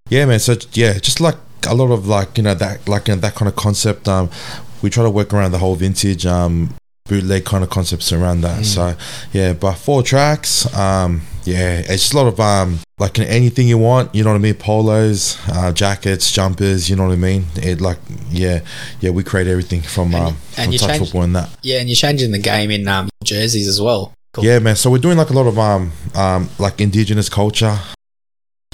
yeah, 0.09 0.25
man. 0.27 0.39
So 0.39 0.57
yeah, 0.73 0.99
just 0.99 1.21
like 1.21 1.37
a 1.69 1.75
lot 1.75 1.91
of 1.91 2.07
like 2.07 2.37
you 2.39 2.45
know 2.45 2.55
that 2.55 2.89
like 2.89 3.09
you 3.09 3.15
know, 3.15 3.21
that 3.21 3.35
kind 3.35 3.49
of 3.49 3.57
concept. 3.57 4.09
Um, 4.09 4.31
we 4.83 4.91
try 4.91 5.03
to 5.03 5.11
work 5.11 5.35
around 5.35 5.51
the 5.53 5.59
whole 5.59 5.75
vintage 5.75 6.25
um 6.25 6.75
bootleg 7.09 7.45
kind 7.45 7.65
of 7.65 7.71
concepts 7.71 8.13
around 8.13 8.43
that. 8.43 8.61
Mm. 8.61 8.65
So 8.65 8.95
yeah, 9.33 9.53
but 9.55 9.75
four 9.75 10.03
TRXX. 10.03 10.77
Um, 10.77 11.23
yeah, 11.45 11.79
it's 11.79 12.03
just 12.03 12.13
a 12.13 12.17
lot 12.17 12.27
of 12.27 12.39
um 12.39 12.79
like 12.99 13.19
anything 13.19 13.67
you 13.67 13.79
want. 13.79 14.15
You 14.15 14.23
know 14.25 14.31
what 14.31 14.37
I 14.37 14.41
mean? 14.41 14.55
Polos, 14.55 15.39
uh, 15.49 15.73
jackets, 15.73 16.31
jumpers. 16.31 16.91
You 16.91 16.97
know 16.97 17.07
what 17.07 17.13
I 17.13 17.17
mean? 17.17 17.47
It 17.57 17.81
like 17.81 17.99
yeah, 18.31 18.61
yeah. 19.01 19.11
We 19.11 19.25
create 19.25 19.47
everything 19.47 19.81
from 19.81 20.15
And- 20.15 20.27
um 20.27 20.37
and 20.59 20.79
from 20.79 20.89
touch 20.89 20.99
football 20.99 21.23
and 21.23 21.35
that. 21.37 21.49
Yeah, 21.63 21.81
and 21.81 21.89
you're 21.89 21.97
changing 21.97 22.33
the 22.33 22.39
game 22.39 22.71
in 22.71 22.87
um, 22.87 23.09
jerseys 23.29 23.69
as 23.69 23.81
well. 23.81 24.13
Cool. 24.33 24.45
Yeah, 24.45 24.59
man. 24.59 24.77
So 24.77 24.91
we're 24.91 24.99
doing 24.99 25.19
like 25.19 25.31
a 25.31 25.33
lot 25.33 25.47
of 25.47 25.59
um 25.59 25.93
um 26.15 26.49
like 26.59 26.81
indigenous 26.81 27.29
culture. 27.29 27.79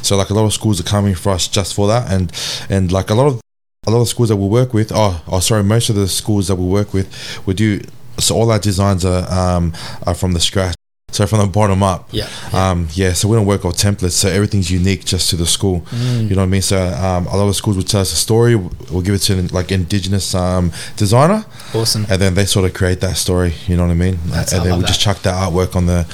So 0.02 0.16
like 0.16 0.30
a 0.30 0.34
lot 0.34 0.44
of 0.44 0.52
schools 0.52 0.80
are 0.80 0.84
coming 0.84 1.14
for 1.14 1.32
us 1.32 1.48
just 1.48 1.74
for 1.74 1.86
that, 1.88 2.12
and 2.12 2.32
and 2.68 2.92
like 2.92 3.10
a 3.10 3.14
lot 3.14 3.26
of 3.26 3.40
a 3.86 3.90
lot 3.90 4.00
of 4.00 4.08
schools 4.08 4.28
that 4.28 4.36
we 4.36 4.46
work 4.46 4.74
with. 4.74 4.92
Oh, 4.94 5.22
oh, 5.28 5.40
sorry, 5.40 5.62
most 5.62 5.90
of 5.90 5.96
the 5.96 6.08
schools 6.08 6.48
that 6.48 6.56
we 6.56 6.66
work 6.66 6.92
with, 6.92 7.08
we 7.46 7.54
do. 7.54 7.80
So 8.18 8.36
all 8.36 8.50
our 8.50 8.58
designs 8.58 9.04
are 9.04 9.24
um 9.30 9.72
are 10.06 10.14
from 10.14 10.32
the 10.32 10.40
scratch. 10.40 10.74
So 11.14 11.28
from 11.28 11.38
the 11.38 11.46
bottom 11.46 11.80
up. 11.84 12.08
Yeah. 12.10 12.28
Um, 12.52 12.88
yeah, 12.94 13.12
so 13.12 13.28
we 13.28 13.36
don't 13.36 13.46
work 13.46 13.64
off 13.64 13.74
templates, 13.74 14.12
so 14.12 14.28
everything's 14.28 14.68
unique 14.68 15.04
just 15.04 15.30
to 15.30 15.36
the 15.36 15.46
school. 15.46 15.82
Mm. 15.82 16.28
You 16.28 16.30
know 16.30 16.42
what 16.42 16.46
I 16.46 16.46
mean? 16.46 16.62
So 16.62 16.76
um, 16.76 17.28
a 17.28 17.36
lot 17.36 17.48
of 17.48 17.54
schools 17.54 17.76
will 17.76 17.84
tell 17.84 18.00
us 18.00 18.12
a 18.12 18.16
story. 18.16 18.56
We'll 18.56 19.02
give 19.02 19.14
it 19.14 19.20
to 19.20 19.40
like 19.54 19.70
indigenous 19.70 20.34
um, 20.34 20.72
designer, 20.96 21.44
Awesome. 21.72 22.04
and 22.10 22.20
then 22.20 22.34
they 22.34 22.46
sort 22.46 22.64
of 22.64 22.74
create 22.74 23.00
that 23.02 23.16
story. 23.16 23.54
You 23.68 23.76
know 23.76 23.84
what 23.84 23.92
I 23.92 23.94
mean? 23.94 24.18
That's- 24.26 24.52
I 24.52 24.56
and 24.56 24.66
then 24.66 24.78
we 24.78 24.84
just 24.84 25.00
chuck 25.00 25.18
that 25.22 25.34
artwork 25.34 25.76
on 25.76 25.86
the 25.86 26.04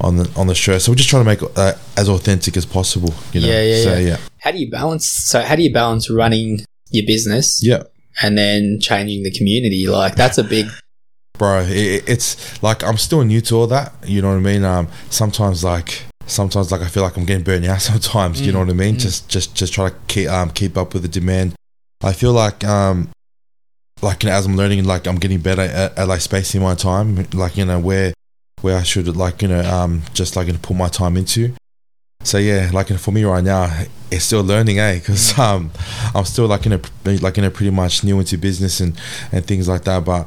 on 0.00 0.16
the 0.16 0.30
on 0.36 0.46
the 0.46 0.54
shirt. 0.54 0.80
So 0.80 0.90
we're 0.90 0.96
just 0.96 1.10
trying 1.10 1.24
to 1.24 1.28
make 1.30 1.42
uh, 1.54 1.74
as 1.98 2.08
authentic 2.08 2.56
as 2.56 2.64
possible. 2.64 3.12
You 3.32 3.42
know? 3.42 3.48
Yeah, 3.48 3.62
yeah, 3.62 3.84
so, 3.84 3.98
yeah. 3.98 4.16
How 4.38 4.52
do 4.52 4.58
you 4.58 4.70
balance? 4.70 5.06
So 5.06 5.42
how 5.42 5.54
do 5.56 5.62
you 5.62 5.72
balance 5.72 6.08
running 6.08 6.60
your 6.90 7.04
business 7.06 7.62
yeah, 7.62 7.82
and 8.22 8.38
then 8.38 8.78
changing 8.80 9.22
the 9.22 9.30
community? 9.32 9.86
Like 9.86 10.16
that's 10.16 10.38
a 10.38 10.44
big. 10.44 10.66
Bro. 11.38 11.60
It, 11.60 11.70
it- 11.70 12.04
it's 12.08 12.62
like 12.62 12.82
I'm 12.84 12.96
still 12.96 13.22
new 13.24 13.40
to 13.42 13.54
all 13.56 13.66
that. 13.68 13.92
You 14.06 14.22
know 14.22 14.28
what 14.28 14.36
I 14.36 14.40
mean? 14.40 14.64
Um, 14.64 14.88
sometimes 15.10 15.62
like 15.64 16.04
sometimes 16.26 16.72
like 16.72 16.80
I 16.80 16.88
feel 16.88 17.02
like 17.02 17.16
I'm 17.16 17.24
getting 17.24 17.44
burnt 17.44 17.64
out. 17.66 17.80
Sometimes 17.92 18.40
you 18.40 18.52
know 18.52 18.58
what 18.60 18.68
I 18.70 18.72
mean? 18.72 18.96
Mm. 18.96 19.00
Just 19.00 19.28
just 19.28 19.54
just 19.54 19.72
try 19.72 19.90
to 19.90 19.94
keep 20.08 20.28
um 20.28 20.50
keep 20.50 20.76
up 20.76 20.92
with 20.94 21.02
the 21.02 21.08
demand. 21.08 21.54
I 22.02 22.12
feel 22.12 22.32
like 22.32 22.64
um 22.64 23.08
like 24.02 24.22
you 24.22 24.28
know, 24.28 24.34
as 24.36 24.44
I'm 24.46 24.56
learning, 24.56 24.84
like 24.84 25.06
I'm 25.06 25.16
getting 25.16 25.40
better 25.40 25.62
at, 25.62 25.96
at 25.98 26.08
like 26.08 26.20
spacing 26.20 26.62
my 26.62 26.74
time. 26.74 27.26
Like 27.32 27.56
you 27.56 27.64
know 27.64 27.78
where 27.78 28.12
where 28.62 28.76
I 28.76 28.82
should 28.82 29.14
like 29.16 29.42
you 29.42 29.48
know 29.48 29.60
um 29.64 30.02
just 30.14 30.36
like 30.36 30.46
you 30.48 30.52
know, 30.54 30.58
put 30.60 30.76
my 30.76 30.88
time 30.88 31.16
into. 31.16 31.52
So 32.24 32.38
yeah, 32.38 32.70
like 32.72 32.88
for 32.98 33.12
me 33.12 33.22
right 33.22 33.44
now, 33.44 33.84
it's 34.10 34.24
still 34.24 34.42
learning, 34.42 34.80
eh? 34.80 34.94
Because 34.98 35.38
um, 35.38 35.70
I'm 36.12 36.24
still 36.24 36.46
like 36.48 36.66
in 36.66 36.72
a 36.72 36.80
like 37.20 37.38
in 37.38 37.44
a 37.44 37.50
pretty 37.50 37.70
much 37.70 38.02
new 38.02 38.18
into 38.18 38.36
business 38.36 38.80
and 38.80 39.00
and 39.30 39.44
things 39.46 39.68
like 39.68 39.84
that. 39.84 40.04
But 40.04 40.26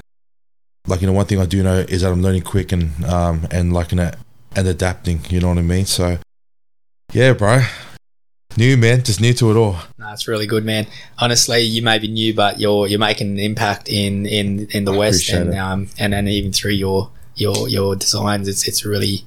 like 0.87 1.01
you 1.01 1.07
know, 1.07 1.13
one 1.13 1.25
thing 1.25 1.39
I 1.39 1.45
do 1.45 1.61
know 1.63 1.79
is 1.79 2.01
that 2.01 2.11
I'm 2.11 2.21
learning 2.21 2.43
quick 2.43 2.71
and 2.71 3.03
um 3.05 3.47
and 3.51 3.73
like 3.73 3.91
you 3.91 3.97
know 3.97 4.11
and 4.55 4.67
adapting. 4.67 5.21
You 5.29 5.39
know 5.39 5.49
what 5.49 5.57
I 5.57 5.61
mean? 5.61 5.85
So 5.85 6.17
yeah, 7.13 7.33
bro, 7.33 7.61
new 8.57 8.77
man, 8.77 9.03
just 9.03 9.21
new 9.21 9.33
to 9.33 9.51
it 9.51 9.55
all. 9.57 9.77
It's 9.99 10.27
really 10.27 10.47
good, 10.47 10.65
man. 10.65 10.87
Honestly, 11.19 11.61
you 11.61 11.81
may 11.81 11.99
be 11.99 12.07
new, 12.07 12.33
but 12.33 12.59
you're 12.59 12.87
you're 12.87 12.99
making 12.99 13.29
an 13.31 13.39
impact 13.39 13.89
in 13.89 14.25
in 14.25 14.67
in 14.71 14.85
the 14.85 14.93
I 14.93 14.97
west, 14.97 15.29
and 15.29 15.53
it. 15.53 15.57
um 15.57 15.89
and 15.97 16.13
and 16.13 16.27
even 16.27 16.51
through 16.51 16.71
your 16.71 17.11
your 17.35 17.69
your 17.69 17.95
designs, 17.95 18.47
it's 18.47 18.67
it's 18.67 18.85
really 18.85 19.23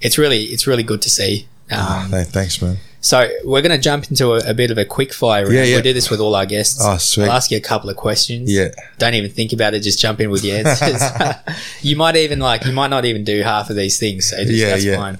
it's 0.00 0.18
really 0.18 0.44
it's 0.44 0.66
really 0.66 0.82
good 0.82 1.02
to 1.02 1.10
see. 1.10 1.48
Um, 1.70 2.10
Th- 2.10 2.26
thanks, 2.26 2.60
man. 2.62 2.78
So 3.06 3.30
we're 3.44 3.62
going 3.62 3.70
to 3.70 3.78
jump 3.78 4.10
into 4.10 4.32
a, 4.32 4.50
a 4.50 4.52
bit 4.52 4.72
of 4.72 4.78
a 4.78 4.84
quick 4.84 5.12
fire 5.12 5.44
round. 5.44 5.54
Yeah, 5.54 5.62
yeah. 5.62 5.76
We 5.76 5.82
do 5.82 5.92
this 5.92 6.10
with 6.10 6.18
all 6.18 6.34
our 6.34 6.44
guests. 6.44 6.80
Oh, 6.82 6.96
sweet. 6.96 7.26
I'll 7.26 7.32
ask 7.34 7.52
you 7.52 7.56
a 7.56 7.60
couple 7.60 7.88
of 7.88 7.96
questions. 7.96 8.52
Yeah, 8.52 8.70
Don't 8.98 9.14
even 9.14 9.30
think 9.30 9.52
about 9.52 9.74
it. 9.74 9.84
Just 9.84 10.00
jump 10.00 10.20
in 10.20 10.28
with 10.28 10.42
your 10.42 10.56
answers. 10.66 11.00
you 11.82 11.94
might 11.94 12.16
even 12.16 12.40
like 12.40 12.64
you 12.64 12.72
might 12.72 12.88
not 12.88 13.04
even 13.04 13.22
do 13.22 13.42
half 13.44 13.70
of 13.70 13.76
these 13.76 14.00
things. 14.00 14.28
So 14.30 14.38
just, 14.38 14.50
Yeah, 14.50 14.70
that's 14.70 14.84
yeah. 14.84 14.96
fine. 14.96 15.18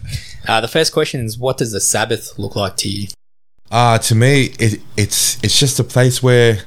Uh, 0.48 0.60
the 0.60 0.66
first 0.66 0.92
question 0.92 1.24
is, 1.24 1.38
what 1.38 1.58
does 1.58 1.70
the 1.70 1.80
Sabbath 1.80 2.36
look 2.40 2.56
like 2.56 2.76
to 2.78 2.88
you? 2.88 3.06
Uh 3.70 3.98
to 3.98 4.16
me, 4.16 4.54
it, 4.58 4.80
it's 4.96 5.42
it's 5.44 5.58
just 5.58 5.78
a 5.78 5.84
place 5.84 6.20
where 6.20 6.62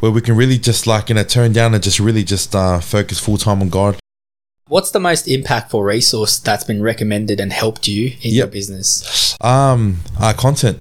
where 0.00 0.10
we 0.10 0.20
can 0.20 0.36
really 0.36 0.58
just 0.58 0.88
like 0.88 1.08
you 1.08 1.14
know 1.14 1.22
turn 1.22 1.52
down 1.52 1.72
and 1.72 1.84
just 1.84 2.00
really 2.00 2.24
just 2.24 2.54
uh, 2.54 2.80
focus 2.80 3.20
full 3.20 3.38
time 3.38 3.60
on 3.60 3.68
God. 3.68 3.96
What's 4.68 4.90
the 4.92 5.00
most 5.00 5.26
impactful 5.26 5.84
resource 5.84 6.38
that's 6.38 6.64
been 6.64 6.82
recommended 6.82 7.38
and 7.38 7.52
helped 7.52 7.86
you 7.86 8.12
in 8.22 8.32
your 8.32 8.46
business? 8.46 9.36
Um, 9.42 9.98
uh, 10.18 10.32
content. 10.32 10.80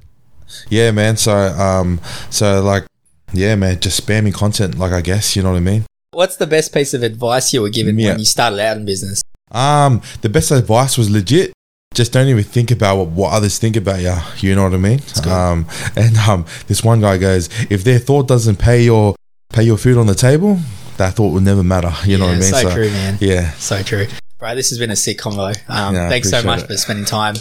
Yeah, 0.70 0.92
man. 0.92 1.18
So, 1.18 1.34
um, 1.36 2.00
so 2.30 2.62
like, 2.62 2.86
yeah, 3.34 3.56
man, 3.56 3.82
just 3.82 4.06
spamming 4.06 4.34
content. 4.34 4.78
Like, 4.78 4.94
I 4.94 5.02
guess 5.02 5.36
you 5.36 5.44
know 5.44 5.52
what 5.52 5.58
I 5.58 5.62
mean. 5.62 5.84
What's 6.12 6.38
the 6.38 6.48
best 6.48 6.74
piece 6.74 6.94
of 6.94 7.04
advice 7.04 7.52
you 7.54 7.62
were 7.62 7.70
given 7.70 8.00
Yeah. 8.00 8.12
when 8.12 8.20
you 8.20 8.26
started 8.26 8.60
out 8.60 8.78
in 8.78 8.86
business? 8.86 9.22
Um, 9.52 10.02
the 10.22 10.30
best 10.30 10.52
advice 10.52 10.98
was 10.98 11.10
legit. 11.10 11.52
Just 11.94 12.14
don't 12.14 12.28
even 12.28 12.44
think 12.46 12.72
about 12.72 12.96
what, 12.98 13.08
what 13.10 13.34
others 13.34 13.60
think 13.60 13.76
about 13.76 14.00
you. 14.00 14.16
You 14.48 14.56
know 14.56 14.64
what 14.64 14.74
I 14.74 14.78
mean? 14.78 15.02
Um, 15.26 15.68
and 15.98 16.16
um, 16.20 16.46
this 16.68 16.86
one 16.86 17.02
guy 17.02 17.18
goes, 17.18 17.50
if 17.70 17.84
their 17.84 18.00
thought 18.00 18.30
doesn't 18.30 18.60
pay 18.60 18.84
your 18.86 19.16
pay 19.50 19.64
your 19.64 19.78
food 19.78 19.98
on 19.98 20.08
the 20.08 20.16
table, 20.16 20.58
that 20.98 21.14
thought 21.14 21.30
will 21.34 21.42
never 21.42 21.64
matter. 21.64 21.92
You 22.06 22.18
know 22.18 22.26
yeah, 22.26 22.32
what 22.32 22.38
I 22.38 22.52
mean? 22.52 22.64
So, 22.64 22.74
true, 22.74 22.90
man. 22.90 23.18
Yeah. 23.22 23.52
So 23.54 23.82
true. 23.84 24.08
Bro, 24.40 24.56
this 24.56 24.70
has 24.72 24.80
been 24.80 24.92
a 24.92 24.96
sick 24.96 25.18
convo. 25.20 25.56
Um, 25.70 25.96
thanks 25.96 26.30
so 26.30 26.44
much 26.44 26.64
it. 26.64 26.68
for 26.68 26.76
spending 26.76 27.06
time 27.06 27.36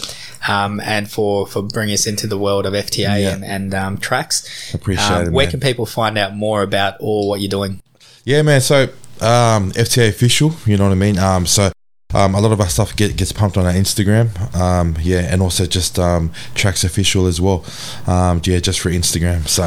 um, 0.47 0.79
and 0.79 1.09
for, 1.11 1.45
for 1.45 1.61
bringing 1.61 1.93
us 1.93 2.07
into 2.07 2.27
the 2.27 2.37
world 2.37 2.65
of 2.65 2.73
FTA 2.73 3.21
Yeah. 3.21 3.33
and, 3.33 3.43
and 3.43 3.73
um, 3.73 3.97
TRXX. 3.97 4.73
Appreciate 4.73 5.05
Um, 5.05 5.27
it. 5.27 5.31
where 5.33 5.45
man. 5.45 5.51
can 5.51 5.59
people 5.59 5.85
find 5.85 6.17
out 6.17 6.33
more 6.33 6.61
about 6.61 6.97
all 7.01 7.27
what 7.27 7.41
you're 7.41 7.49
doing? 7.49 7.81
Yeah, 8.23 8.41
man. 8.41 8.61
So 8.61 8.83
um, 9.19 9.71
FTA 9.73 10.07
official, 10.07 10.53
you 10.65 10.77
know 10.77 10.85
what 10.85 10.93
I 10.93 10.95
mean. 10.95 11.19
Um, 11.19 11.45
so 11.45 11.71
um, 12.13 12.35
a 12.35 12.39
lot 12.39 12.53
of 12.53 12.61
our 12.61 12.69
stuff 12.69 12.95
get, 12.95 13.17
gets 13.17 13.33
pumped 13.33 13.57
on 13.57 13.65
our 13.65 13.73
Instagram. 13.73 14.55
Um, 14.55 14.95
yeah, 15.01 15.27
and 15.29 15.41
also 15.41 15.65
just 15.65 15.99
um, 15.99 16.29
TRXX 16.55 16.85
official 16.85 17.25
as 17.27 17.41
well. 17.41 17.65
Um, 18.07 18.39
yeah, 18.45 18.59
just 18.59 18.79
for 18.79 18.89
Instagram. 18.91 19.45
So 19.49 19.63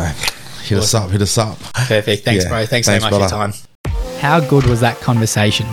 hit 0.65 0.79
us 0.79 0.95
up, 0.95 1.11
hit 1.11 1.21
us 1.21 1.37
up. 1.37 1.59
Perfect. 1.75 2.25
Thanks, 2.25 2.45
Yeah. 2.45 2.49
bro. 2.49 2.65
Thanks, 2.65 2.87
Thanks, 2.87 3.05
so 3.05 3.11
much 3.11 3.13
for 3.13 3.21
your 3.21 3.29
time. 3.29 3.53
How 4.21 4.41
good 4.41 4.65
was 4.65 4.81
that 4.81 4.99
conversation? 5.01 5.67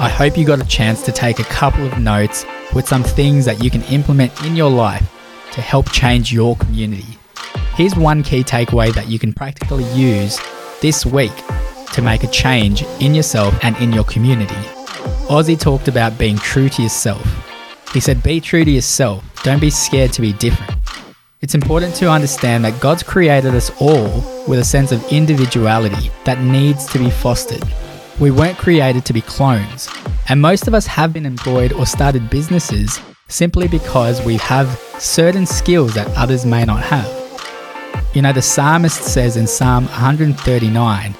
I 0.00 0.08
hope 0.08 0.38
you 0.38 0.46
got 0.46 0.62
a 0.62 0.66
chance 0.66 1.02
to 1.02 1.12
take 1.12 1.38
a 1.38 1.44
couple 1.44 1.86
of 1.86 1.98
notes 1.98 2.46
with 2.74 2.88
some 2.88 3.04
things 3.04 3.44
that 3.44 3.62
you 3.62 3.70
can 3.70 3.82
implement 3.82 4.42
in 4.44 4.56
your 4.56 4.70
life 4.70 5.06
to 5.52 5.60
help 5.60 5.92
change 5.92 6.32
your 6.32 6.56
community. 6.56 7.18
Here's 7.74 7.94
one 7.94 8.22
key 8.22 8.42
takeaway 8.42 8.94
that 8.94 9.08
you 9.08 9.18
can 9.18 9.34
practically 9.34 9.84
use 9.92 10.40
this 10.80 11.04
week 11.04 11.32
to 11.92 12.00
make 12.00 12.24
a 12.24 12.28
change 12.28 12.82
in 13.00 13.14
yourself 13.14 13.54
and 13.62 13.76
in 13.76 13.92
your 13.92 14.04
community. 14.04 14.54
Ozzy 15.28 15.60
talked 15.60 15.86
about 15.86 16.18
being 16.18 16.38
true 16.38 16.70
to 16.70 16.82
yourself. 16.82 17.22
He 17.92 18.00
said, 18.00 18.22
Be 18.22 18.40
true 18.40 18.64
to 18.64 18.70
yourself. 18.70 19.22
Don't 19.42 19.60
be 19.60 19.70
scared 19.70 20.12
to 20.14 20.22
be 20.22 20.32
different. 20.32 20.81
It's 21.42 21.56
important 21.56 21.96
to 21.96 22.08
understand 22.08 22.64
that 22.64 22.80
God's 22.80 23.02
created 23.02 23.52
us 23.52 23.72
all 23.80 24.22
with 24.46 24.60
a 24.60 24.64
sense 24.64 24.92
of 24.92 25.04
individuality 25.12 26.08
that 26.24 26.40
needs 26.40 26.86
to 26.92 27.00
be 27.00 27.10
fostered. 27.10 27.64
We 28.20 28.30
weren't 28.30 28.58
created 28.58 29.04
to 29.06 29.12
be 29.12 29.22
clones, 29.22 29.88
and 30.28 30.40
most 30.40 30.68
of 30.68 30.74
us 30.74 30.86
have 30.86 31.12
been 31.12 31.26
employed 31.26 31.72
or 31.72 31.84
started 31.84 32.30
businesses 32.30 33.00
simply 33.26 33.66
because 33.66 34.24
we 34.24 34.36
have 34.36 34.68
certain 35.00 35.44
skills 35.44 35.94
that 35.94 36.06
others 36.16 36.46
may 36.46 36.64
not 36.64 36.84
have. 36.84 37.10
You 38.14 38.22
know, 38.22 38.32
the 38.32 38.40
psalmist 38.40 39.02
says 39.02 39.36
in 39.36 39.48
Psalm 39.48 39.86
139, 39.86 41.14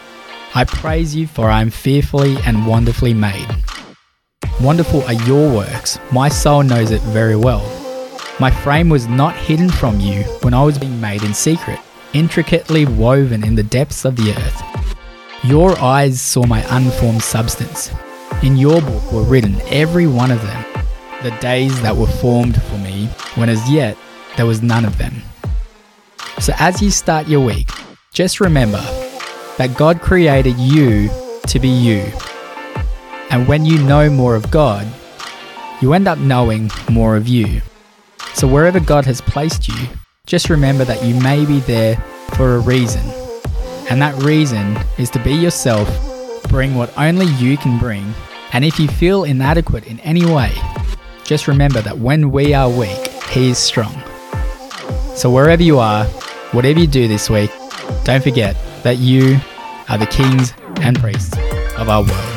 I 0.55 0.65
praise 0.65 1.17
you 1.17 1.27
for 1.27 1.51
I 1.51 1.63
am 1.63 1.71
fearfully 1.71 2.37
and 2.47 2.65
wonderfully 2.65 3.13
made. 3.13 3.49
Wonderful 4.61 5.03
are 5.03 5.15
your 5.25 5.53
works, 5.53 5.99
my 6.13 6.29
soul 6.29 6.63
knows 6.63 6.93
it 6.93 7.01
very 7.01 7.35
well. 7.35 7.82
My 8.43 8.51
frame 8.51 8.89
was 8.89 9.07
not 9.07 9.37
hidden 9.37 9.71
from 9.71 10.01
you 10.01 10.25
when 10.43 10.53
I 10.53 10.65
was 10.65 10.77
being 10.77 11.01
made 11.01 11.23
in 11.23 11.33
secret, 11.33 11.79
intricately 12.13 12.85
woven 12.85 13.45
in 13.45 13.55
the 13.55 13.63
depths 13.63 14.05
of 14.05 14.17
the 14.17 14.33
earth. 14.33 14.95
Your 15.45 15.79
eyes 15.79 16.21
saw 16.21 16.45
my 16.45 16.61
unformed 16.77 17.23
substance. 17.23 17.93
In 18.43 18.57
your 18.57 18.83
book 18.83 19.13
were 19.13 19.23
written, 19.23 19.61
every 19.67 20.09
one 20.09 20.33
of 20.33 20.43
them, 20.43 20.65
the 21.23 21.31
days 21.39 21.81
that 21.83 21.97
were 21.97 22.09
formed 22.09 22.61
for 22.63 22.79
me, 22.79 23.07
when 23.37 23.49
as 23.49 23.71
yet 23.71 23.97
there 24.37 24.47
was 24.47 24.61
none 24.61 24.85
of 24.85 24.99
them. 24.99 25.15
So 26.41 26.53
as 26.59 26.83
you 26.83 26.91
start 26.91 27.29
your 27.29 27.47
week, 27.47 27.69
just 28.13 28.41
remember 28.41 28.83
that 29.57 29.77
God 29.77 30.01
created 30.01 30.59
you 30.59 31.11
to 31.47 31.61
be 31.61 31.69
you. 31.69 32.11
And 33.31 33.47
when 33.47 33.65
you 33.65 33.81
know 33.85 34.11
more 34.11 34.35
of 34.35 34.51
God, 34.51 34.85
you 35.81 35.93
end 35.93 36.09
up 36.09 36.19
knowing 36.19 36.73
more 36.91 37.15
of 37.15 37.29
you. 37.29 37.63
So 38.35 38.47
wherever 38.49 38.81
God 38.81 39.05
has 39.07 39.21
placed 39.21 39.69
you, 39.69 39.89
just 40.27 40.51
remember 40.51 40.85
that 40.85 41.05
you 41.05 41.15
may 41.21 41.45
be 41.45 41.61
there 41.61 41.97
for 42.35 42.57
a 42.57 42.61
reason. 42.61 43.03
And 43.91 44.01
that 44.01 44.15
reason 44.23 44.79
is 44.99 45.11
to 45.11 45.23
be 45.23 45.33
yourself, 45.33 45.89
bring 46.49 46.75
what 46.75 46.97
only 46.99 47.27
you 47.27 47.57
can 47.57 47.79
bring, 47.79 48.15
and 48.53 48.65
if 48.65 48.79
you 48.79 48.89
feel 48.89 49.25
inadequate 49.25 49.87
in 49.87 50.01
any 50.01 50.25
way, 50.25 50.53
just 51.25 51.49
remember 51.49 51.81
that 51.83 51.99
when 51.99 52.31
we 52.31 52.55
are 52.55 52.69
weak, 52.69 53.09
He 53.31 53.51
is 53.51 53.59
strong. 53.59 53.95
So 55.15 55.31
wherever 55.31 55.63
you 55.63 55.79
are, 55.79 56.05
whatever 56.53 56.81
you 56.81 56.87
do 56.87 57.09
this 57.09 57.31
week, 57.31 57.51
don't 58.05 58.23
forget 58.23 58.57
that 58.83 58.99
you 58.99 59.39
are 59.89 59.99
the 59.99 60.07
kings 60.07 60.53
and 60.81 60.99
priests 60.99 61.37
of 61.77 61.89
our 61.89 62.03
world. 62.03 62.32